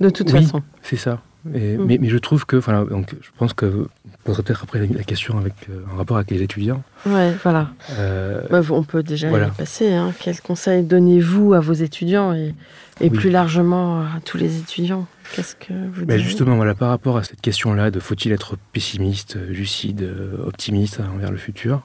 [0.00, 0.62] de toute oui, façon.
[0.82, 1.22] c'est ça.
[1.48, 1.84] Mm.
[1.86, 3.88] mais, je trouve que, voilà, donc je pense que
[4.24, 6.82] poserez peut-être après la question avec, euh, en rapport avec les étudiants.
[7.06, 7.70] Ouais, voilà.
[7.92, 9.92] Euh, bah, on peut déjà y passer.
[9.92, 10.12] Hein.
[10.20, 12.54] Quels conseils donnez-vous à vos étudiants et,
[13.00, 15.06] et plus largement à tous les étudiants?
[15.34, 19.38] Qu'est-ce que vous bah, Justement, voilà, par rapport à cette question-là de faut-il être pessimiste,
[19.48, 20.08] lucide,
[20.44, 21.82] optimiste envers le futur?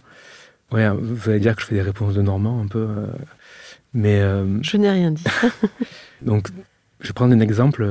[0.71, 3.05] Ouais, vous allez dire que je fais des réponses de Normand un peu, euh,
[3.93, 4.19] mais
[4.63, 5.23] je n'ai rien dit.
[6.21, 6.49] donc,
[6.99, 7.85] je vais prendre un exemple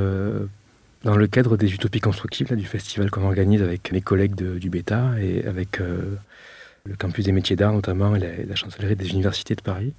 [1.04, 5.12] dans le cadre des Utopies constructives, du festival qu'on organise avec mes collègues du Beta
[5.20, 6.16] et avec euh,
[6.84, 9.94] le campus des métiers d'art notamment et la, chancellerie des universités de Paris,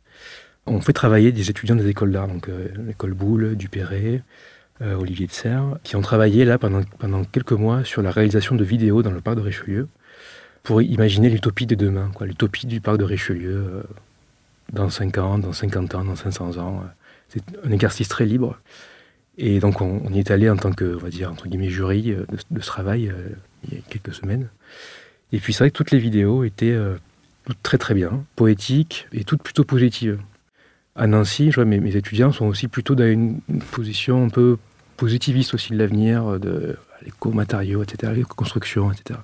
[0.65, 4.21] on fait travailler des étudiants des écoles d'art, donc euh, l'école Boulle, Dupéré,
[4.81, 6.83] euh, Olivier de Serre, qui ont travaillé là pendant,
[7.31, 9.87] quelques mois sur la réalisation de vidéos dans le parc de Richelieu
[10.63, 13.83] pour imaginer l'utopie de demain, quoi, l'utopie du parc de Richelieu
[14.71, 16.83] dans 5 ans, dans 50 ans, dans 500 ans.
[17.27, 18.57] C'est un exercice très libre.
[19.37, 22.11] Et donc on, y est allé en tant que, on va dire, entre guillemets, jury
[22.11, 23.29] euh, de, ce travail euh,
[23.67, 24.47] il y a quelques semaines.
[25.31, 26.95] Et puis c'est vrai que toutes les vidéos étaient euh,
[27.45, 30.19] toutes très très bien, poétiques et toutes plutôt positives.
[30.95, 33.39] À Nancy, je vois, mes, étudiants sont aussi plutôt dans une,
[33.71, 34.57] position un peu
[34.95, 39.19] positiviste aussi de l'avenir, de l'éco-matériaux, etc., l'éco-construction, etc.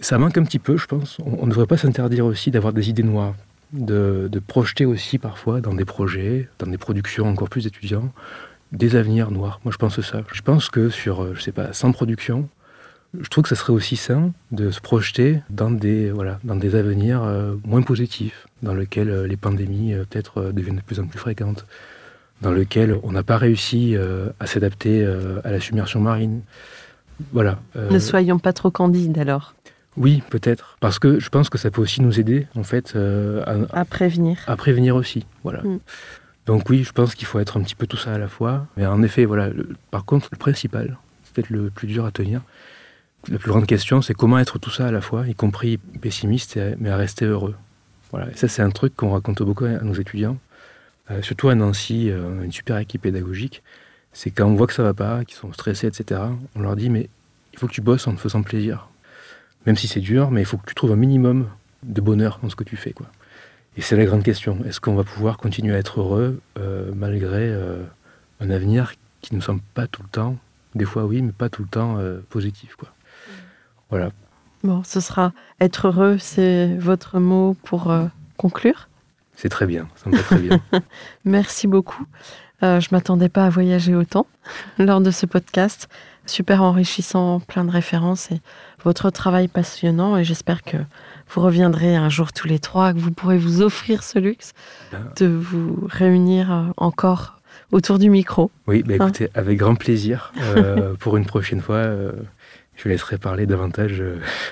[0.00, 1.18] Ça manque un petit peu, je pense.
[1.24, 3.36] On ne devrait pas s'interdire aussi d'avoir des idées noires,
[3.72, 8.12] de, de, projeter aussi parfois dans des projets, dans des productions encore plus étudiants,
[8.72, 9.60] des avenirs noirs.
[9.64, 10.22] Moi, je pense ça.
[10.32, 12.48] Je pense que sur, euh, je sais pas, 100 productions,
[13.18, 16.74] je trouve que ça serait aussi sain de se projeter dans des, voilà, dans des
[16.74, 21.18] avenirs euh, moins positifs, dans lesquels euh, les pandémies peut-être deviennent de plus en plus
[21.18, 21.66] fréquentes.
[22.42, 23.96] dans lequel on n'a pas réussi
[24.38, 25.04] à s'adapter
[25.42, 26.42] à la submersion marine.
[27.32, 27.58] Voilà.
[27.90, 29.54] Ne soyons pas trop candides alors.
[29.96, 30.76] Oui, peut-être.
[30.78, 32.96] Parce que je pense que ça peut aussi nous aider, en fait,
[33.72, 34.38] à, prévenir.
[34.46, 35.26] À prévenir aussi.
[35.42, 35.62] Voilà.
[35.62, 35.80] Mm.
[36.48, 38.66] Donc oui, je pense qu'il faut être un petit peu tout ça à la fois.
[38.78, 39.50] Mais en effet, voilà.
[39.90, 42.40] par contre, le principal, c'est peut-être le plus dur à tenir.
[43.28, 46.58] La plus grande question, c'est comment être tout ça à la fois, y compris pessimiste,
[46.78, 47.54] mais à rester heureux.
[48.12, 48.30] Voilà.
[48.30, 50.38] Et ça, c'est un truc qu'on raconte beaucoup à nos étudiants.
[51.10, 53.62] Euh, surtout à Nancy, euh, une super équipe pédagogique,
[54.14, 56.18] c'est quand on voit que ça va pas, qu'ils sont stressés, etc.,
[56.54, 57.10] on leur dit mais
[57.52, 58.88] il faut que tu bosses en te faisant plaisir.
[59.66, 61.50] Même si c'est dur, mais il faut que tu trouves un minimum
[61.82, 62.92] de bonheur dans ce que tu fais.
[62.92, 63.06] Quoi.
[63.78, 64.58] Et c'est la grande question.
[64.66, 67.56] Est-ce qu'on va pouvoir continuer à être heureux euh, malgré
[68.40, 70.36] un avenir qui ne semble pas tout le temps,
[70.74, 71.98] des fois oui, mais pas tout le temps
[72.28, 72.76] positif.
[72.76, 72.90] Quoi.
[73.88, 74.10] Voilà.
[74.62, 77.92] Bon, ce sera être heureux, c'est votre mot pour
[78.36, 78.88] conclure
[79.40, 80.60] c'est très bien, ça me va très bien.
[81.24, 82.04] Merci beaucoup.
[82.64, 84.26] Euh, je m'attendais pas à voyager autant
[84.78, 85.88] lors de ce podcast.
[86.26, 88.40] Super enrichissant, plein de références et
[88.82, 90.16] votre travail passionnant.
[90.16, 90.76] Et j'espère que
[91.30, 94.52] vous reviendrez un jour tous les trois, que vous pourrez vous offrir ce luxe
[94.92, 95.10] ben.
[95.16, 97.40] de vous réunir euh, encore
[97.72, 98.50] autour du micro.
[98.66, 100.32] Oui, bah écoutez, avec grand plaisir.
[100.40, 102.12] Euh, pour une prochaine fois, euh,
[102.76, 104.02] je laisserai parler davantage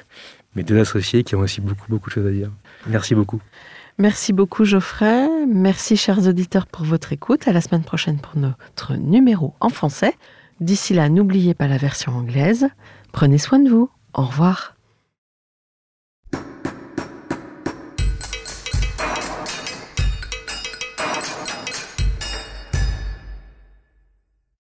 [0.57, 2.51] mes deux associés qui ont aussi beaucoup, beaucoup de choses à dire.
[2.87, 3.41] Merci beaucoup.
[3.99, 5.27] Merci beaucoup Geoffrey.
[5.47, 7.49] Merci chers auditeurs pour votre écoute.
[7.49, 10.15] À la semaine prochaine pour notre numéro en français.
[10.61, 12.67] D'ici là, n'oubliez pas la version anglaise.
[13.13, 13.91] Prenez soin de vous.
[14.13, 14.76] Au revoir.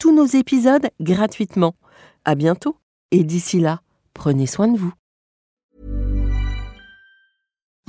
[0.00, 1.74] tous nos épisodes gratuitement.
[2.24, 2.76] À bientôt
[3.12, 3.82] et d'ici là,
[4.14, 4.92] prenez soin de vous.